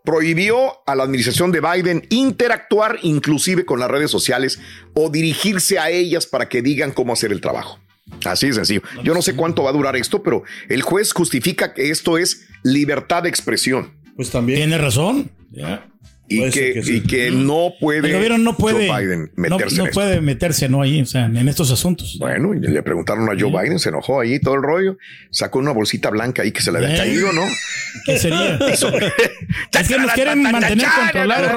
prohibió 0.05 0.73
a 0.85 0.95
la 0.95 1.03
administración 1.03 1.51
de 1.51 1.61
Biden 1.61 2.05
interactuar 2.09 2.99
inclusive 3.01 3.65
con 3.65 3.79
las 3.79 3.89
redes 3.89 4.11
sociales 4.11 4.59
o 4.93 5.09
dirigirse 5.09 5.79
a 5.79 5.89
ellas 5.89 6.27
para 6.27 6.47
que 6.47 6.61
digan 6.61 6.91
cómo 6.91 7.13
hacer 7.13 7.31
el 7.31 7.41
trabajo. 7.41 7.79
Así 8.25 8.47
de 8.47 8.53
sencillo. 8.53 8.81
Yo 9.03 9.13
no 9.13 9.21
sé 9.21 9.35
cuánto 9.35 9.63
va 9.63 9.69
a 9.69 9.73
durar 9.73 9.95
esto, 9.95 10.23
pero 10.23 10.43
el 10.69 10.81
juez 10.81 11.11
justifica 11.13 11.73
que 11.73 11.91
esto 11.91 12.17
es 12.17 12.47
libertad 12.63 13.23
de 13.23 13.29
expresión. 13.29 13.93
Pues 14.15 14.31
también. 14.31 14.59
Tiene 14.59 14.77
razón. 14.77 15.31
Ya. 15.51 15.87
y 16.29 16.49
que, 16.49 16.73
que 16.73 16.83
sí. 16.83 16.95
y 16.97 17.01
que 17.03 17.31
no 17.31 17.71
puede 17.79 17.99
El 18.09 18.15
gobierno 18.15 18.37
no 18.39 18.57
puede, 18.57 18.89
Joe 18.89 18.99
Biden 18.99 19.31
no, 19.37 19.41
meterse 19.49 19.77
no 19.77 19.83
en 19.83 19.87
esto. 19.89 19.93
puede 20.01 20.19
meterse 20.21 20.67
no 20.67 20.81
ahí, 20.81 21.01
o 21.01 21.05
sea, 21.05 21.25
en 21.25 21.47
estos 21.47 21.71
asuntos. 21.71 22.17
Bueno, 22.19 22.53
y 22.53 22.59
le 22.59 22.83
preguntaron 22.83 23.29
a 23.29 23.39
Joe 23.39 23.49
Biden, 23.49 23.79
se 23.79 23.89
enojó 23.89 24.19
ahí 24.19 24.37
todo 24.41 24.55
el 24.55 24.61
rollo, 24.61 24.97
sacó 25.31 25.59
una 25.59 25.71
bolsita 25.71 26.09
blanca 26.09 26.41
ahí 26.41 26.51
que 26.51 26.61
se 26.61 26.71
le 26.73 26.79
había 26.79 26.95
Eh. 26.95 26.97
caído, 26.97 27.31
¿no? 27.31 27.43
¿Qué 28.05 28.17
sería? 28.17 28.59
es 28.67 29.87
que 29.87 29.97
nos 29.97 30.11
quieren 30.11 30.41
mantener 30.41 30.85
controlados. 31.13 31.55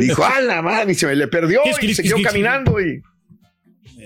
Dijo, 0.00 0.24
a 0.24 0.40
la 0.40 0.62
madre, 0.62 0.92
y 0.92 0.94
se 0.94 1.06
me 1.06 1.14
le 1.16 1.28
perdió 1.28 1.60
y 1.64 1.86
quis. 1.86 2.00
caminando 2.24 2.80
y, 2.80 3.02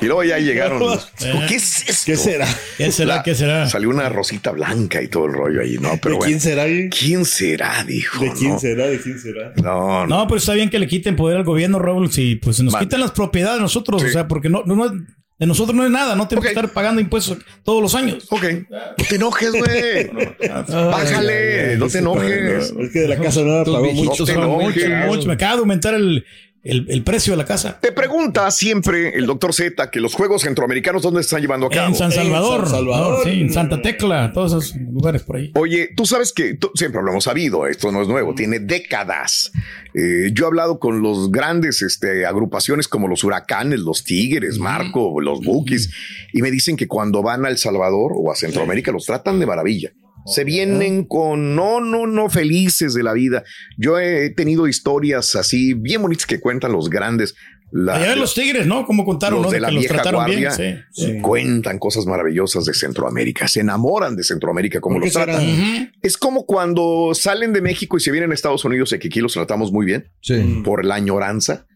y 0.00 0.04
luego 0.06 0.24
ya 0.24 0.38
llegaron. 0.38 0.78
los-. 0.80 1.10
¿Qué 1.48 1.54
es 1.56 1.88
esto? 1.88 2.02
¿Qué 2.06 2.16
será? 2.16 2.48
¿Qué 2.76 2.90
será? 2.92 3.16
La- 3.16 3.22
¿Qué 3.22 3.34
será? 3.34 3.68
Salió 3.68 3.88
una 3.90 4.08
rosita 4.08 4.50
blanca 4.52 5.02
y 5.02 5.08
todo 5.08 5.26
el 5.26 5.32
rollo 5.32 5.60
ahí, 5.60 5.76
¿no? 5.80 5.90
Pero 6.02 6.14
¿De 6.14 6.18
bueno. 6.18 6.24
quién 6.26 6.40
será? 6.40 6.64
¿De 6.64 6.88
¿Quién 6.88 7.24
será? 7.24 7.84
Dijo. 7.84 8.24
quién 8.38 8.52
¿no? 8.52 8.58
será? 8.58 8.86
¿De 8.86 9.00
quién 9.00 9.18
será? 9.18 9.52
No, 9.62 10.06
no. 10.06 10.18
No, 10.18 10.26
pero 10.26 10.38
está 10.38 10.54
bien 10.54 10.70
que 10.70 10.78
le 10.78 10.86
quiten 10.86 11.16
poder 11.16 11.36
al 11.38 11.44
gobierno, 11.44 11.78
Raúl, 11.78 12.12
si 12.12 12.36
pues 12.36 12.60
nos 12.60 12.72
Mande. 12.72 12.86
quitan 12.86 13.00
las 13.00 13.10
propiedades 13.12 13.60
nosotros, 13.60 14.02
Sí. 14.02 14.08
o 14.08 14.10
sea, 14.12 14.28
porque 14.28 14.48
no, 14.48 14.62
no, 14.66 14.74
no- 14.76 14.90
de 15.36 15.46
nosotros 15.46 15.74
no 15.74 15.84
es 15.84 15.90
nada, 15.90 16.14
no 16.14 16.28
tenemos 16.28 16.44
que 16.44 16.50
estar 16.52 16.72
pagando 16.72 17.00
impuestos 17.00 17.38
todos 17.64 17.82
los 17.82 17.94
años. 17.96 18.24
Ok. 18.30 18.44
No 18.70 19.04
te 19.08 19.16
enojes, 19.16 19.50
güey. 19.50 20.10
Bájale, 20.68 21.76
no 21.76 21.88
te 21.88 21.98
enojes. 21.98 22.72
Es 22.78 22.90
que 22.92 23.00
de 23.00 23.08
la 23.08 23.16
casa 23.16 23.40
nueva 23.42 23.64
pagó 23.64 23.92
mucho. 23.92 24.22
No 24.22 24.26
te 24.26 24.32
Son 24.32 24.48
mucho, 24.48 24.80
enojes. 24.80 25.06
mucho. 25.08 25.26
Me 25.28 25.34
acaba 25.34 25.54
de 25.54 25.58
aumentar 25.60 25.94
el, 25.94 26.24
el, 26.64 26.86
el 26.88 27.04
precio 27.04 27.34
de 27.34 27.36
la 27.36 27.44
casa. 27.44 27.78
Te 27.80 27.92
pregunta 27.92 28.50
siempre 28.50 29.16
el 29.16 29.26
doctor 29.26 29.52
Z 29.54 29.90
que 29.90 30.00
los 30.00 30.14
Juegos 30.14 30.42
Centroamericanos, 30.42 31.02
¿dónde 31.02 31.22
se 31.22 31.26
están 31.26 31.42
llevando 31.42 31.66
a 31.66 31.70
cabo? 31.70 31.88
En 31.88 31.94
San 31.94 32.10
Salvador, 32.10 32.62
San 32.62 32.70
Salvador. 32.70 33.20
sí, 33.24 33.30
en 33.42 33.52
Santa 33.52 33.82
Tecla, 33.82 34.32
todos 34.32 34.52
esos 34.52 34.76
lugares 34.76 35.22
por 35.22 35.36
ahí. 35.36 35.52
Oye, 35.54 35.90
tú 35.94 36.06
sabes 36.06 36.32
que 36.32 36.54
tú- 36.54 36.70
siempre 36.74 37.02
lo 37.02 37.10
hemos 37.10 37.24
sabido, 37.24 37.66
esto 37.66 37.92
no 37.92 38.00
es 38.02 38.08
nuevo, 38.08 38.34
tiene 38.34 38.58
décadas. 38.60 39.52
Eh, 39.94 40.30
yo 40.32 40.44
he 40.44 40.46
hablado 40.48 40.78
con 40.78 41.02
los 41.02 41.30
grandes 41.30 41.82
este, 41.82 42.26
agrupaciones 42.26 42.88
como 42.88 43.08
los 43.08 43.22
Huracanes, 43.24 43.80
los 43.80 44.02
Tigres, 44.04 44.58
Marco, 44.58 45.20
los 45.20 45.40
Bukis, 45.44 45.90
y 46.32 46.42
me 46.42 46.50
dicen 46.50 46.76
que 46.76 46.88
cuando 46.88 47.22
van 47.22 47.44
a 47.44 47.48
El 47.48 47.58
Salvador 47.58 48.12
o 48.16 48.32
a 48.32 48.36
Centroamérica 48.36 48.90
los 48.90 49.04
tratan 49.06 49.38
de 49.38 49.46
maravilla. 49.46 49.92
Se 50.26 50.44
vienen 50.44 51.04
con 51.04 51.54
no, 51.54 51.80
no, 51.80 52.06
no 52.06 52.28
felices 52.30 52.94
de 52.94 53.02
la 53.02 53.12
vida. 53.12 53.44
Yo 53.76 53.98
he 53.98 54.30
tenido 54.30 54.66
historias 54.68 55.34
así 55.36 55.74
bien 55.74 56.02
bonitas 56.02 56.26
que 56.26 56.40
cuentan 56.40 56.72
los 56.72 56.88
grandes. 56.90 57.34
La- 57.70 57.96
Allá 57.96 58.10
de 58.10 58.16
los 58.16 58.34
Tigres, 58.34 58.66
¿no? 58.68 58.86
Como 58.86 59.04
contaron, 59.04 59.38
los 59.42 59.46
¿no? 59.46 59.50
de 59.50 59.56
De 59.56 59.60
la 59.60 59.68
que 59.68 59.74
los 59.74 59.80
vieja 59.82 59.94
trataron 59.94 60.20
guardia 60.20 60.54
bien. 60.56 60.84
Sí, 60.92 61.04
sí. 61.06 61.18
cuentan 61.20 61.78
cosas 61.80 62.06
maravillosas 62.06 62.64
de 62.66 62.72
Centroamérica, 62.72 63.48
se 63.48 63.60
enamoran 63.60 64.14
de 64.14 64.22
Centroamérica 64.22 64.80
como 64.80 64.96
¿Por 64.96 65.02
qué 65.02 65.06
los 65.08 65.12
tratan. 65.14 65.92
Es 66.00 66.16
como 66.16 66.46
cuando 66.46 67.10
salen 67.14 67.52
de 67.52 67.60
México 67.62 67.96
y 67.96 68.00
se 68.00 68.12
vienen 68.12 68.30
a 68.30 68.34
Estados 68.34 68.64
Unidos 68.64 68.92
y 68.92 68.98
que 69.00 69.08
aquí 69.08 69.20
los 69.20 69.32
tratamos 69.32 69.72
muy 69.72 69.86
bien 69.86 70.08
Sí. 70.20 70.62
por 70.64 70.84
la 70.84 70.94
añoranza. 70.94 71.66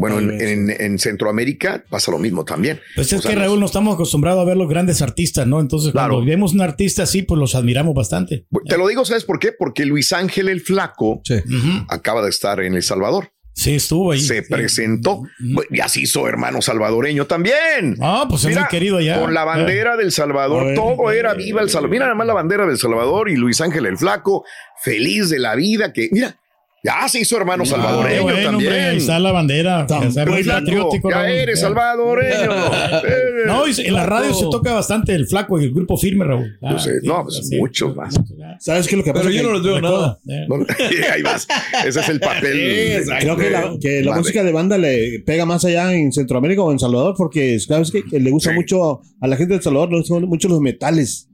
Bueno, 0.00 0.18
en, 0.20 0.28
vez, 0.28 0.42
en- 0.42 0.70
en 0.70 0.98
Centroamérica 0.98 1.84
pasa 1.90 2.10
lo 2.12 2.18
mismo 2.18 2.44
también. 2.44 2.80
Pues 2.94 3.12
es 3.12 3.18
O 3.18 3.22
sea, 3.22 3.32
que 3.32 3.36
Raúl 3.36 3.58
no 3.58 3.66
estamos 3.66 3.94
acostumbrados 3.94 4.40
a 4.42 4.44
ver 4.44 4.56
los 4.56 4.68
grandes 4.68 5.02
artistas, 5.02 5.46
¿no? 5.46 5.58
Entonces, 5.60 5.90
Claro. 5.92 6.14
cuando 6.14 6.30
vemos 6.30 6.52
un 6.54 6.60
artista 6.60 7.02
así, 7.02 7.22
pues 7.22 7.38
los 7.40 7.54
admiramos 7.54 7.94
bastante. 7.94 8.46
Te 8.66 8.78
lo 8.78 8.86
digo, 8.86 9.04
¿sabes 9.04 9.24
por 9.24 9.38
qué? 9.38 9.52
Porque 9.52 9.84
Luis 9.86 10.12
Ángel 10.12 10.48
el 10.48 10.60
Flaco 10.60 11.20
Sí. 11.24 11.34
Acaba 11.88 12.22
de 12.22 12.30
estar 12.30 12.60
en 12.60 12.74
El 12.74 12.82
Salvador. 12.82 13.32
Sí, 13.54 13.74
estuvo 13.74 14.12
ahí. 14.12 14.20
Se 14.20 14.42
Sí. 14.42 14.48
presentó. 14.48 15.22
Ya 15.70 15.88
se 15.88 16.02
hizo 16.02 16.28
hermano 16.28 16.62
salvadoreño 16.62 17.26
también. 17.26 17.96
Ah, 18.00 18.24
pues 18.28 18.42
es 18.42 18.50
Mira, 18.50 18.60
muy 18.60 18.68
querido 18.70 18.98
allá. 18.98 19.18
Con 19.20 19.34
la 19.34 19.44
bandera 19.44 19.96
del 19.96 20.12
Salvador, 20.12 20.64
ver. 20.66 20.74
todo 20.76 21.10
era 21.10 21.34
viva 21.34 21.60
el 21.60 21.68
Salvador. 21.68 21.90
Mira 21.90 22.04
nada 22.04 22.14
más 22.14 22.26
la 22.28 22.34
bandera 22.34 22.66
del 22.66 22.78
Salvador 22.78 23.28
y 23.30 23.34
Luis 23.36 23.60
Ángel 23.60 23.86
el 23.86 23.98
Flaco, 23.98 24.44
feliz 24.80 25.28
de 25.30 25.40
la 25.40 25.56
vida 25.56 25.92
que, 25.92 26.08
mira, 26.12 26.38
ya 26.84 27.08
se 27.08 27.20
hizo 27.20 27.36
hermano 27.36 27.62
Ah, 27.64 27.66
salvadoreño 27.66 28.22
bueno, 28.22 28.36
también. 28.42 28.54
hombre, 28.72 28.80
ahí 28.90 28.96
está 28.98 29.18
la 29.18 29.32
bandera. 29.32 29.86
Sea, 29.88 30.26
muy 30.26 30.44
patriótico. 30.44 31.10
ya 31.10 31.28
eres 31.30 31.60
salvadoreño. 31.60 32.50
No, 33.46 33.66
y 33.66 33.72
en 33.86 33.94
la 33.94 34.04
radio 34.04 34.34
se 34.34 34.44
toca 34.50 34.72
bastante 34.74 35.14
el 35.14 35.26
flaco 35.26 35.60
y 35.60 35.64
el 35.64 35.72
grupo 35.72 35.96
firme, 35.96 36.24
Raúl. 36.24 36.58
Ah, 36.62 36.72
Yo 36.72 36.78
sé, 36.78 36.90
no, 37.04 37.22
pues 37.22 37.48
muchos 37.58 37.94
más. 37.96 38.14
¿Sabes 38.58 38.86
qué 38.88 38.94
es 38.94 38.98
lo 38.98 39.04
que 39.04 39.12
pasa? 39.12 39.24
Pero 39.26 39.34
yo 39.36 39.42
no 39.44 39.52
los 39.52 39.62
veo 39.62 39.80
nada. 39.80 40.18
Eh. 40.28 40.44
No, 40.48 40.56
ahí 41.14 41.22
vas. 41.22 41.46
Ese 41.86 42.00
es 42.00 42.08
el 42.08 42.20
papel. 42.20 43.04
Creo 43.20 43.36
que 43.36 43.50
la, 43.50 43.72
que 43.80 44.02
la 44.02 44.16
música 44.16 44.42
de 44.42 44.52
banda 44.52 44.76
le 44.76 45.20
pega 45.24 45.46
más 45.46 45.64
allá 45.64 45.94
en 45.94 46.12
Centroamérica 46.12 46.62
o 46.62 46.72
en 46.72 46.78
Salvador 46.78 47.14
porque 47.16 47.58
sabes 47.60 47.90
que 47.92 48.02
le 48.18 48.30
gusta 48.30 48.50
Sí. 48.50 48.56
mucho 48.56 49.00
a 49.20 49.26
la 49.28 49.36
gente 49.36 49.54
de 49.54 49.62
Salvador, 49.62 49.90
le 49.92 49.98
gustan 49.98 50.22
mucho 50.24 50.48
los 50.48 50.60
metales. 50.60 51.28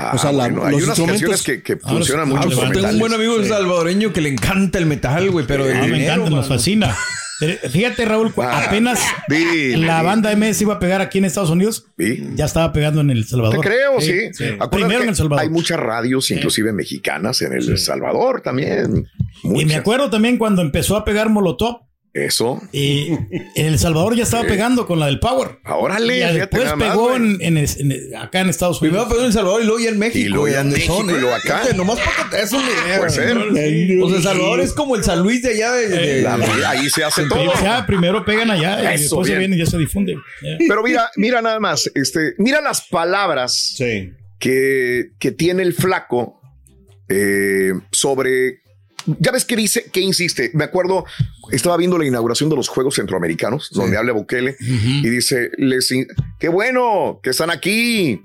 Ah, 0.00 0.12
O 0.14 0.18
sea, 0.18 0.30
la- 0.30 0.44
bueno, 0.44 0.64
hay 0.64 0.72
los 0.74 0.84
unas 0.84 0.98
instrumentos- 0.98 1.28
canciones 1.28 1.42
que, 1.42 1.62
que 1.62 1.72
Ahora 1.82 1.96
funcionan 1.96 2.26
sí, 2.26 2.32
mucho 2.34 2.40
ah, 2.48 2.54
con 2.54 2.60
tengo 2.72 2.72
Tengo 2.72 2.88
un 2.92 2.98
buen 3.00 3.12
amigo 3.14 3.44
salvadoreño 3.44 4.12
que 4.12 4.20
le 4.20 4.28
encanta 4.28 4.78
el 4.78 4.86
metal, 4.86 5.28
güey, 5.30 5.44
pero 5.46 5.64
de 5.66 5.74
Ah, 5.74 5.86
me 5.88 6.04
encanta, 6.04 6.30
nos 6.30 6.46
fascina. 6.46 6.96
Fíjate, 7.70 8.04
Raúl, 8.04 8.32
Ah, 8.38 8.64
apenas 8.66 9.00
dile, 9.28 9.76
la 9.76 9.98
dile. 9.98 10.02
banda 10.06 10.30
MS 10.36 10.62
iba 10.62 10.74
a 10.74 10.78
pegar 10.78 11.00
aquí 11.00 11.18
en 11.18 11.24
Estados 11.24 11.50
Unidos, 11.50 11.86
Sí. 11.98 12.28
ya 12.34 12.44
estaba 12.44 12.72
pegando 12.72 13.00
en 13.00 13.10
El 13.10 13.24
Salvador. 13.26 13.56
Te 13.60 13.68
creo, 13.68 14.00
sí. 14.00 14.12
Primero 14.70 15.02
en 15.02 15.08
El 15.10 15.16
Salvador. 15.16 15.42
Hay 15.44 15.50
muchas 15.50 15.78
radios, 15.80 16.30
inclusive 16.30 16.72
mexicanas, 16.72 17.42
en 17.42 17.52
El 17.52 17.76
Salvador 17.78 18.40
también. 18.40 19.06
Y 19.44 19.64
me 19.64 19.74
acuerdo 19.76 20.10
también 20.10 20.36
cuando 20.38 20.62
empezó 20.62 20.96
a 20.96 21.04
pegar 21.04 21.28
Molotov. 21.28 21.87
Eso. 22.14 22.60
Y 22.72 23.10
en 23.54 23.66
El 23.66 23.78
Salvador 23.78 24.16
ya 24.16 24.24
estaba 24.24 24.42
pegando 24.44 24.86
con 24.86 24.98
la 24.98 25.06
del 25.06 25.20
Power. 25.20 25.58
Órale, 25.66 26.16
y 26.16 26.34
después 26.38 26.64
más, 26.76 26.88
pegó 26.90 27.14
en, 27.14 27.38
acá 28.16 28.40
en 28.40 28.48
Estados 28.48 28.80
Unidos. 28.80 29.06
Primero 29.06 29.08
pegó 29.08 29.20
en 29.20 29.26
El 29.26 29.32
Salvador 29.32 29.62
y 29.62 29.66
luego 29.66 29.80
ya 29.80 29.90
en 29.90 29.98
México. 29.98 30.18
Y 30.26 30.28
luego 30.28 30.48
ya 30.48 30.60
en 30.62 30.70
México 30.70 30.96
son, 30.96 31.10
y 31.10 31.12
¿eh? 31.12 31.20
luego 31.20 31.34
acá. 31.36 31.58
Fíjate, 31.58 31.74
nomás 31.76 32.00
para 32.00 32.16
que 32.16 32.30
te 32.30 32.36
des 32.42 32.52
una 32.52 32.64
idea. 32.64 32.98
Puede 32.98 33.10
ser. 33.10 33.36
O 33.38 34.08
sea, 34.08 34.16
El 34.16 34.22
Salvador 34.22 34.60
es 34.60 34.72
como 34.72 34.96
el 34.96 35.04
San 35.04 35.20
Luis 35.22 35.42
de 35.42 35.50
allá. 35.50 35.72
de- 35.72 35.88
de- 35.88 36.22
La- 36.22 36.70
ahí 36.70 36.88
se 36.90 37.04
hace 37.04 37.24
todo. 37.28 37.50
O 37.50 37.56
sea, 37.56 37.86
primero 37.86 38.24
pegan 38.24 38.50
allá 38.50 38.82
y 38.90 38.94
Eso, 38.96 39.02
después 39.02 39.26
se 39.26 39.32
bien. 39.34 39.38
vienen 39.40 39.58
y 39.58 39.64
ya 39.64 39.70
se 39.70 39.78
difunde. 39.78 40.14
Ya. 40.42 40.56
Pero 40.66 40.82
mira, 40.82 41.10
mira 41.16 41.40
nada 41.42 41.60
más, 41.60 41.88
este, 41.94 42.34
mira 42.38 42.60
las 42.60 42.80
palabras 42.88 43.74
Sí. 43.76 44.12
que, 44.38 45.10
que 45.18 45.30
tiene 45.30 45.62
el 45.62 45.74
flaco 45.74 46.40
eh, 47.08 47.72
sobre. 47.92 48.60
Ya 49.18 49.32
ves 49.32 49.44
que 49.44 49.56
dice, 49.56 49.84
que 49.92 50.00
insiste. 50.00 50.50
Me 50.54 50.64
acuerdo, 50.64 51.04
estaba 51.50 51.76
viendo 51.76 51.98
la 51.98 52.06
inauguración 52.06 52.50
de 52.50 52.56
los 52.56 52.68
Juegos 52.68 52.96
Centroamericanos, 52.96 53.70
donde 53.72 53.96
habla 53.96 54.12
Bukele 54.12 54.56
y 54.60 55.08
dice: 55.08 55.50
les, 55.56 55.92
Qué 56.38 56.48
bueno 56.48 57.20
que 57.22 57.30
están 57.30 57.50
aquí 57.50 58.20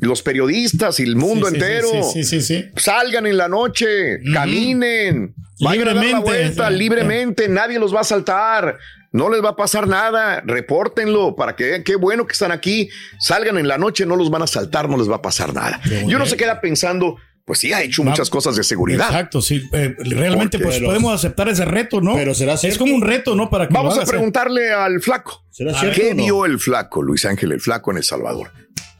los 0.00 0.22
periodistas 0.22 1.00
y 1.00 1.04
el 1.04 1.16
mundo 1.16 1.48
Sí, 1.48 1.54
entero. 1.54 1.88
Sí, 2.02 2.24
sí, 2.24 2.24
sí, 2.24 2.42
sí. 2.42 2.70
Salgan 2.76 3.26
en 3.26 3.36
la 3.36 3.48
noche, 3.48 4.18
caminen, 4.32 5.34
vayan 5.60 5.88
a 5.88 5.94
dar 5.94 5.96
la 5.96 6.02
Libremente, 6.02 6.30
vuelta 6.30 6.70
libremente, 6.70 7.48
nadie 7.48 7.78
los 7.78 7.94
va 7.94 8.00
a 8.00 8.04
saltar, 8.04 8.76
no 9.12 9.30
les 9.30 9.42
va 9.42 9.50
a 9.50 9.56
pasar 9.56 9.88
nada, 9.88 10.42
repórtenlo 10.44 11.34
para 11.34 11.56
que 11.56 11.64
vean 11.64 11.82
qué 11.82 11.96
bueno 11.96 12.26
que 12.26 12.34
están 12.34 12.52
aquí, 12.52 12.90
salgan 13.18 13.56
en 13.56 13.68
la 13.68 13.78
noche, 13.78 14.04
no 14.04 14.16
los 14.16 14.30
van 14.30 14.42
a 14.42 14.46
saltar, 14.46 14.88
no 14.88 14.98
les 14.98 15.10
va 15.10 15.16
a 15.16 15.22
pasar 15.22 15.54
nada. 15.54 15.80
Y 16.06 16.14
uno 16.14 16.26
se 16.26 16.36
queda 16.36 16.60
pensando, 16.60 17.16
pues 17.46 17.60
sí, 17.60 17.72
ha 17.72 17.80
hecho 17.82 18.02
muchas 18.04 18.28
cosas 18.28 18.56
de 18.56 18.64
seguridad. 18.64 19.06
Exacto, 19.06 19.40
sí. 19.40 19.62
Eh, 19.72 19.94
realmente, 20.00 20.58
Porque 20.58 20.78
pues 20.78 20.80
podemos 20.84 21.14
aceptar 21.14 21.48
ese 21.48 21.64
reto, 21.64 22.00
¿no? 22.02 22.14
Pero 22.14 22.34
será 22.34 22.54
Es 22.54 22.60
cierto. 22.60 22.80
como 22.80 22.94
un 22.94 23.00
reto, 23.02 23.34
¿no? 23.34 23.48
Para 23.48 23.68
que 23.68 23.72
Vamos 23.74 23.96
a 23.98 24.04
preguntarle 24.04 24.70
al 24.72 25.00
flaco. 25.00 25.44
¿Será 25.50 25.72
¿Qué 25.72 25.78
cierto 25.94 26.02
o 26.10 26.14
no? 26.16 26.22
vio 26.24 26.44
el 26.44 26.58
flaco, 26.58 27.02
Luis 27.02 27.24
Ángel, 27.24 27.52
el 27.52 27.60
flaco 27.60 27.92
en 27.92 27.98
El 27.98 28.02
Salvador? 28.04 28.50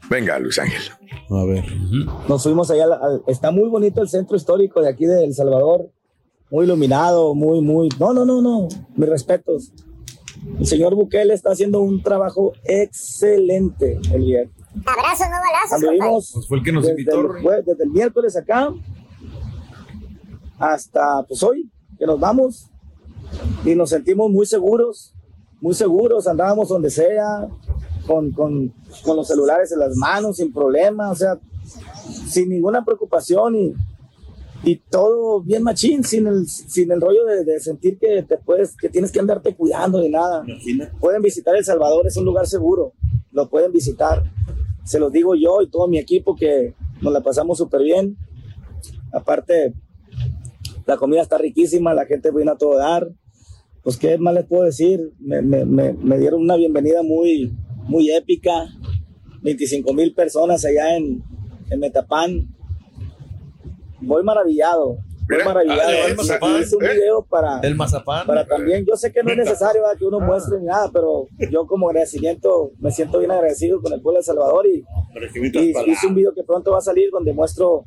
Venga, 0.09 0.39
Luis 0.39 0.57
Ángel. 0.59 0.81
A 1.29 1.43
ver. 1.43 1.65
Nos 2.29 2.41
fuimos 2.41 2.71
allá, 2.71 2.85
al- 2.85 2.93
al- 2.93 3.21
está 3.27 3.51
muy 3.51 3.67
bonito 3.69 4.01
el 4.01 4.07
centro 4.07 4.37
histórico 4.37 4.81
de 4.81 4.87
aquí 4.89 5.05
de 5.05 5.25
El 5.25 5.33
Salvador, 5.33 5.91
muy 6.49 6.63
iluminado, 6.65 7.35
muy, 7.35 7.59
muy, 7.59 7.89
no, 7.99 8.13
no, 8.13 8.23
no, 8.25 8.41
no, 8.41 8.69
mis 8.95 9.09
respetos. 9.09 9.73
El 10.57 10.65
señor 10.65 10.95
Bukele 10.95 11.33
está 11.33 11.51
haciendo 11.51 11.81
un 11.81 12.01
trabajo 12.01 12.53
excelente 12.63 13.99
el 14.13 14.23
viernes. 14.23 14.55
Abrazo, 14.85 15.23
no 15.25 15.37
balazos, 15.41 15.73
Anduvimos 15.73 16.31
Pues 16.33 16.47
fue 16.47 16.57
el 16.57 16.63
que 16.63 16.71
nos 16.71 16.83
desde, 16.85 17.01
invitó. 17.01 17.35
el, 17.37 17.65
desde 17.65 17.83
el 17.83 17.89
miércoles 17.89 18.35
acá 18.37 18.73
hasta 20.59 21.23
pues 21.27 21.43
hoy 21.43 21.69
que 21.97 22.05
nos 22.05 22.19
vamos 22.19 22.69
y 23.65 23.75
nos 23.75 23.89
sentimos 23.89 24.31
muy 24.31 24.45
seguros, 24.45 25.13
muy 25.61 25.73
seguros, 25.73 26.27
andábamos 26.27 26.69
donde 26.69 26.89
sea, 26.89 27.47
con, 28.05 28.31
con, 28.31 28.73
con 29.03 29.17
los 29.17 29.27
celulares 29.27 29.71
en 29.71 29.79
las 29.79 29.95
manos, 29.97 30.37
sin 30.37 30.53
problema, 30.53 31.11
o 31.11 31.15
sea, 31.15 31.37
sin 32.27 32.49
ninguna 32.49 32.85
preocupación 32.85 33.55
y, 33.55 33.73
y 34.63 34.77
todo 34.77 35.41
bien 35.41 35.63
machín, 35.63 36.03
sin 36.03 36.27
el, 36.27 36.47
sin 36.47 36.91
el 36.91 37.01
rollo 37.01 37.25
de, 37.25 37.43
de 37.43 37.59
sentir 37.59 37.99
que 37.99 38.23
te 38.23 38.37
puedes, 38.37 38.75
que 38.77 38.89
tienes 38.89 39.11
que 39.11 39.19
andarte 39.19 39.55
cuidando 39.55 39.99
ni 40.01 40.09
nada. 40.09 40.43
Pueden 40.99 41.21
visitar 41.21 41.55
El 41.55 41.65
Salvador, 41.65 42.07
es 42.07 42.15
un 42.17 42.25
lugar 42.25 42.47
seguro, 42.47 42.93
lo 43.31 43.49
pueden 43.49 43.71
visitar. 43.71 44.23
Se 44.87 44.99
los 44.99 45.11
digo 45.11 45.35
yo 45.35 45.61
y 45.61 45.69
todo 45.69 45.87
mi 45.87 45.99
equipo 45.99 46.35
que 46.35 46.73
nos 47.01 47.11
la 47.11 47.21
pasamos 47.21 47.57
súper 47.57 47.83
bien. 47.83 48.17
Aparte, 49.11 49.73
la 50.85 50.95
comida 50.97 51.21
está 51.21 51.37
riquísima, 51.37 51.93
la 51.93 52.05
gente 52.05 52.31
viene 52.31 52.51
a 52.51 52.55
todo 52.55 52.77
dar. 52.77 53.07
Pues, 53.83 53.97
¿qué 53.97 54.17
más 54.17 54.33
les 54.33 54.45
puedo 54.45 54.63
decir? 54.63 55.11
Me, 55.19 55.41
me- 55.41 55.65
me- 55.65 55.93
me 55.93 56.17
dieron 56.17 56.41
una 56.41 56.55
bienvenida 56.55 57.03
muy, 57.03 57.53
muy 57.87 58.09
épica. 58.11 58.67
25 59.41 59.93
mil 59.93 60.13
personas 60.13 60.63
allá 60.65 60.95
en, 60.95 61.21
en 61.69 61.79
Metapán. 61.79 62.47
Voy 64.01 64.23
maravillado. 64.23 64.97
Fue 65.27 65.35
Mira, 65.35 65.45
maravillado. 65.45 65.81
ah, 65.89 65.91
Y 66.07 66.11
el 66.11 66.15
mazapán, 66.17 66.61
hice 66.61 66.75
un 66.77 66.85
¿eh? 66.85 66.93
video 66.93 67.21
para, 67.23 67.59
El 67.61 67.75
mazapán. 67.75 68.25
para 68.25 68.45
también, 68.45 68.85
yo 68.85 68.95
sé 68.95 69.11
que 69.11 69.21
no 69.23 69.31
es 69.31 69.37
necesario 69.37 69.81
¿verdad? 69.81 69.97
que 69.97 70.05
uno 70.05 70.19
muestre 70.21 70.57
ni 70.59 70.65
nada, 70.67 70.89
pero 70.93 71.27
yo 71.51 71.67
como 71.67 71.89
agradecimiento 71.89 72.71
me 72.79 72.91
siento 72.91 73.19
bien 73.19 73.31
agradecido 73.31 73.81
con 73.81 73.91
el 73.93 74.01
pueblo 74.01 74.17
de 74.17 74.21
El 74.21 74.25
Salvador 74.25 74.65
y, 74.67 74.85
y 75.53 75.91
hice 75.91 76.07
un 76.07 76.15
video 76.15 76.33
que 76.33 76.43
pronto 76.43 76.71
va 76.71 76.77
a 76.77 76.81
salir 76.81 77.09
donde 77.11 77.33
muestro 77.33 77.85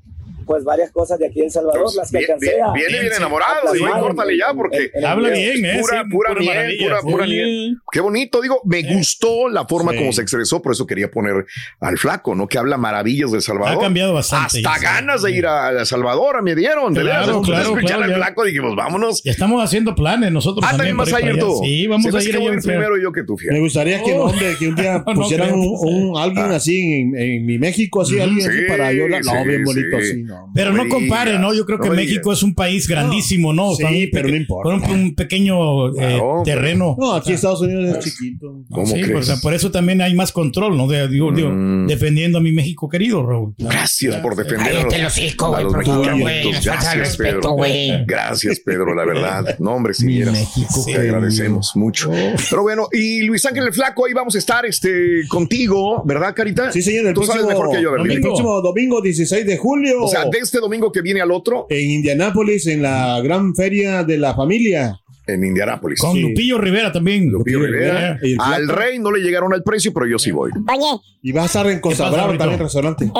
pues 0.50 0.64
varias 0.64 0.90
cosas 0.90 1.16
de 1.20 1.28
aquí 1.28 1.42
en 1.42 1.50
Salvador, 1.50 1.86
las 1.94 2.10
que 2.10 2.18
Bien- 2.18 2.30
alcancé 2.32 2.54
bien- 2.56 2.72
viene 2.74 3.00
bien 3.02 3.12
enamorado, 3.16 3.72
digo, 3.72 3.84
plasmar 3.86 4.02
córtale 4.02 4.36
ya, 4.36 4.52
porque 4.52 4.90
el 4.92 5.04
Habla 5.04 5.28
bien, 5.28 5.64
¿eh? 5.64 5.78
Pura, 5.80 6.02
Sí, 6.02 6.10
pura 6.10 6.30
pura 6.30 6.40
miel, 6.40 6.76
pura, 6.80 7.00
sí. 7.00 7.06
pura 7.06 7.26
miel. 7.26 7.76
Qué 7.92 8.00
bonito, 8.00 8.40
digo, 8.40 8.60
me 8.64 8.82
gustó 8.82 9.48
la 9.48 9.64
forma 9.64 9.94
como 9.94 10.12
se 10.12 10.22
expresó, 10.22 10.60
por 10.60 10.72
eso 10.72 10.88
quería 10.88 11.08
poner 11.08 11.46
al 11.78 11.98
flaco, 11.98 12.34
¿no? 12.34 12.48
Que 12.48 12.58
habla 12.58 12.76
maravillas 12.78 13.30
de 13.30 13.40
Salvador. 13.40 13.78
Ha 13.78 13.80
cambiado 13.80 14.12
bastante, 14.12 14.58
Hasta 14.66 14.78
ganas 14.80 15.22
de 15.22 15.30
ir 15.30 15.46
a 15.46 15.70
El 15.70 15.86
Salvador, 15.86 16.42
me 16.42 16.56
dieron, 16.56 16.92
de 16.94 17.02
Claro, 17.02 17.42
claro, 17.42 17.62
escuchar 17.62 17.86
claro, 17.98 18.02
al 18.02 18.10
ya. 18.10 18.16
flaco, 18.16 18.44
dijimos, 18.44 18.74
vámonos. 18.74 19.22
Ya 19.22 19.30
estamos 19.30 19.62
haciendo 19.62 19.94
planes 19.94 20.32
nosotros. 20.32 20.64
Ah, 20.68 20.76
también 20.76 20.96
vas 20.96 21.12
a 21.12 21.20
ir 21.20 21.38
tú. 21.38 21.60
Sí, 21.62 21.86
vamos 21.86 22.12
a 22.12 22.22
ir 22.22 22.38
primero 22.64 22.96
yo 23.00 23.12
que 23.12 23.22
tú, 23.22 23.36
fíjate. 23.36 23.54
Me 23.54 23.60
gustaría 23.62 24.02
que, 24.02 24.14
Oh. 24.14 24.24
hombre, 24.24 24.56
que 24.58 24.66
un 24.66 24.74
día 24.74 25.04
pusieran 25.14 25.52
un, 25.54 26.18
alguien 26.18 26.50
así 26.50 26.82
en, 27.14 27.46
mi 27.46 27.58
México, 27.58 28.02
así, 28.02 28.18
alguien 28.18 28.48
así 28.48 28.58
Sí, 28.58 28.64
para 28.66 28.92
yo. 28.92 29.06
la- 29.06 29.20
No, 29.20 29.30
sí, 29.42 29.48
bien 29.48 29.64
bonito 29.64 30.00
sí. 30.00 30.10
así, 30.10 30.22
no. 30.22 30.39
Pero 30.54 30.72
no 30.72 30.88
compare, 30.88 31.38
¿no? 31.38 31.54
Yo 31.54 31.64
creo 31.66 31.78
no 31.78 31.84
que 31.84 31.90
México 31.90 32.32
es 32.32 32.42
un 32.42 32.54
país 32.54 32.86
grandísimo, 32.88 33.52
¿no? 33.52 33.74
Sí, 33.74 33.84
un 33.84 34.08
pero 34.12 34.28
no 34.28 34.36
importa. 34.36 34.70
Con 34.80 34.90
un, 34.90 35.00
un 35.00 35.14
pequeño 35.14 35.88
eh, 35.88 35.92
Claro, 35.96 36.42
terreno. 36.44 36.96
No, 36.98 37.14
aquí 37.14 37.32
Estados 37.32 37.60
Unidos 37.62 37.96
es 37.98 38.04
chiquito. 38.04 38.62
¿Cómo 38.70 38.86
Sí, 38.86 39.00
crees? 39.00 39.16
o 39.18 39.22
sea, 39.22 39.36
por 39.42 39.54
eso 39.54 39.70
también 39.70 40.00
hay 40.02 40.14
más 40.14 40.32
control, 40.32 40.76
¿no? 40.76 40.86
De- 40.88 41.08
digo, 41.08 41.32
digo, 41.32 41.50
Mm. 41.50 41.86
defendiendo 41.86 42.38
a 42.38 42.40
mi 42.40 42.52
México 42.52 42.88
querido, 42.88 43.24
Raúl. 43.26 43.54
Gracias 43.58 44.16
por 44.16 44.36
defender 44.36 44.76
a 44.76 44.82
los, 44.82 44.84
los 44.84 44.94
a 44.94 45.48
güey, 45.48 45.64
los 45.64 45.72
por 45.72 45.84
favor, 45.84 46.08
el 46.08 46.42
Gracias, 46.62 46.96
respeto, 46.96 47.56
Pedro. 47.56 48.04
Gracias, 48.06 48.60
Pedro, 48.60 48.94
la 48.94 49.04
verdad. 49.04 49.56
No, 49.58 49.72
hombre, 49.74 49.94
si 49.94 50.06
vieras. 50.06 50.32
México, 50.32 50.84
Te 50.86 50.96
agradecemos 50.96 51.72
mucho. 51.76 52.10
Pero 52.50 52.62
bueno, 52.62 52.88
y 52.92 53.22
Luis 53.22 53.44
Ángel 53.46 53.64
el 53.66 53.72
Flaco, 53.72 54.06
ahí 54.06 54.12
vamos 54.12 54.34
a 54.34 54.38
estar 54.38 54.64
este, 54.66 55.22
contigo, 55.28 56.02
¿verdad, 56.04 56.34
Carita? 56.34 56.70
Sí, 56.72 56.82
señor, 56.82 57.06
el 57.08 57.14
Tú 57.14 57.22
sabes 57.24 57.42
próximo, 57.42 57.60
mejor 57.62 57.76
que 57.76 57.82
yo, 57.82 57.94
el 57.96 58.02
Berlín. 58.02 58.20
próximo 58.22 58.60
domingo 58.60 59.00
16 59.00 59.46
de 59.46 59.56
julio. 59.56 60.02
O 60.04 60.08
sea, 60.08 60.24
de 60.30 60.38
este 60.38 60.60
domingo 60.60 60.92
que 60.92 61.02
viene 61.02 61.20
al 61.20 61.30
otro, 61.30 61.66
en 61.70 61.90
Indianápolis, 61.90 62.66
en 62.66 62.82
la 62.82 63.20
gran 63.20 63.54
feria 63.54 64.04
de 64.04 64.18
la 64.18 64.34
familia. 64.34 64.99
En 65.26 65.44
Indianápolis. 65.44 66.00
Con 66.00 66.12
Sí. 66.14 66.20
Lupillo 66.20 66.58
Rivera 66.58 66.92
también. 66.92 67.28
Lupillo 67.30 67.60
Rivera. 67.60 68.18
Y 68.22 68.32
el 68.32 68.40
Al 68.40 68.68
rey 68.68 68.98
no 68.98 69.10
le 69.12 69.20
llegaron 69.20 69.52
al 69.52 69.62
precio, 69.62 69.92
pero 69.92 70.06
yo 70.06 70.18
sí 70.18 70.30
voy. 70.32 70.50
Oye, 70.52 71.00
Y 71.22 71.32
va 71.32 71.42
a 71.42 71.46
estar 71.46 71.66
en 71.68 71.80
Costa 71.80 72.04
pasa, 72.04 72.16
Brava 72.16 72.32
Rito? 72.32 72.38
también, 72.44 72.60
restaurante. 72.60 73.04
el, 73.04 73.10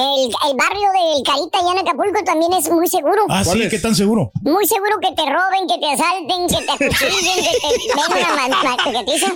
el 0.51 0.57
barrio 0.57 0.89
del 0.91 1.23
Carita 1.23 1.59
allá 1.59 1.73
en 1.73 1.79
Acapulco 1.87 2.25
también 2.25 2.53
es 2.55 2.71
muy 2.71 2.89
seguro. 2.89 3.23
Ah, 3.29 3.43
¿Cuál 3.45 3.59
sí, 3.59 3.63
es? 3.65 3.71
¿qué 3.71 3.79
tan 3.79 3.95
seguro? 3.95 4.31
Muy 4.43 4.67
seguro 4.67 4.97
que 5.01 5.15
te 5.15 5.23
roben, 5.29 5.69
que 5.69 5.79
te 5.79 5.93
asalten, 5.93 6.49
que 6.49 6.65
te 6.67 6.73
acuchillen, 6.73 7.45
que 7.45 7.53
te 7.61 7.69
den 7.69 8.27
una 8.27 8.37
man- 8.37 8.51
ma- 8.65 8.77
toquetiza. 8.83 9.27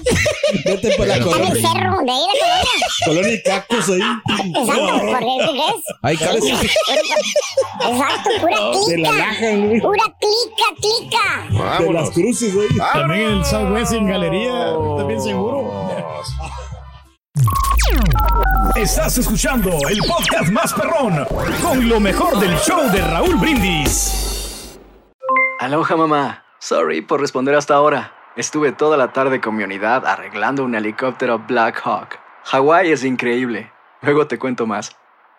Vete 0.65 0.91
por 0.97 1.07
la 1.07 1.17
Está 1.17 1.27
en 1.29 1.43
el 1.43 1.49
colonia. 1.53 1.69
cerro, 1.73 1.97
de 2.05 2.11
ahí 2.11 2.25
la 2.25 2.41
colonia. 2.41 2.87
Colonia 3.05 3.35
y 3.35 3.43
cactus 3.43 3.89
ahí. 3.91 4.01
Exacto, 4.01 5.07
porque 5.11 5.37
¿qué 5.45 5.51
crees? 5.51 5.83
Ay, 6.03 6.17
cállate. 6.17 6.53
Exacto, 7.85 8.31
pura 8.41 8.57
De 8.57 8.63
la 8.63 8.73
clica. 8.73 9.11
laja. 9.19 9.83
Pura 9.83 10.05
clica, 10.21 10.67
clica. 10.81 11.79
De 11.85 11.93
las 11.93 12.11
cruces 12.11 12.54
También 12.93 13.33
el 13.33 13.45
Southwest 13.45 13.93
en 13.93 14.07
Galería, 14.07 14.75
también 14.97 15.21
seguro. 15.21 15.71
Estás 18.77 19.19
escuchando 19.19 19.71
el 19.89 19.99
podcast 19.99 20.51
más 20.51 20.73
perrón 20.75 21.27
con 21.63 21.89
lo 21.89 22.01
mejor 22.01 22.39
del 22.41 22.57
show 22.59 22.91
de 22.91 23.01
Raúl 23.01 23.37
Brindis. 23.37 24.79
Aloha 25.61 25.97
mamá. 25.97 26.45
Sorry 26.59 27.03
por 27.03 27.21
responder 27.21 27.55
hasta 27.55 27.75
ahora. 27.75 28.13
Estuve 28.37 28.73
toda 28.73 28.97
la 28.97 29.13
tarde 29.13 29.41
con 29.41 29.55
mi 29.55 29.63
unidad 29.63 30.07
arreglando 30.07 30.65
un 30.65 30.75
helicóptero 30.75 31.39
Black 31.39 31.81
Hawk. 31.85 32.19
Hawái 32.45 32.91
es 32.91 33.05
increíble. 33.05 33.71
Luego 34.03 34.27
te 34.27 34.39
cuento 34.39 34.67
más. 34.67 34.97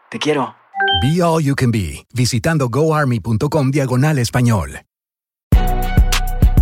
Te 0.10 0.17
quiero. 0.17 0.56
Be 1.01 1.21
All 1.21 1.43
You 1.43 1.56
Can 1.56 1.71
Be, 1.71 2.06
visitando 2.13 2.69
goarmy.com 2.69 3.71
diagonal 3.71 4.17
español. 4.17 4.80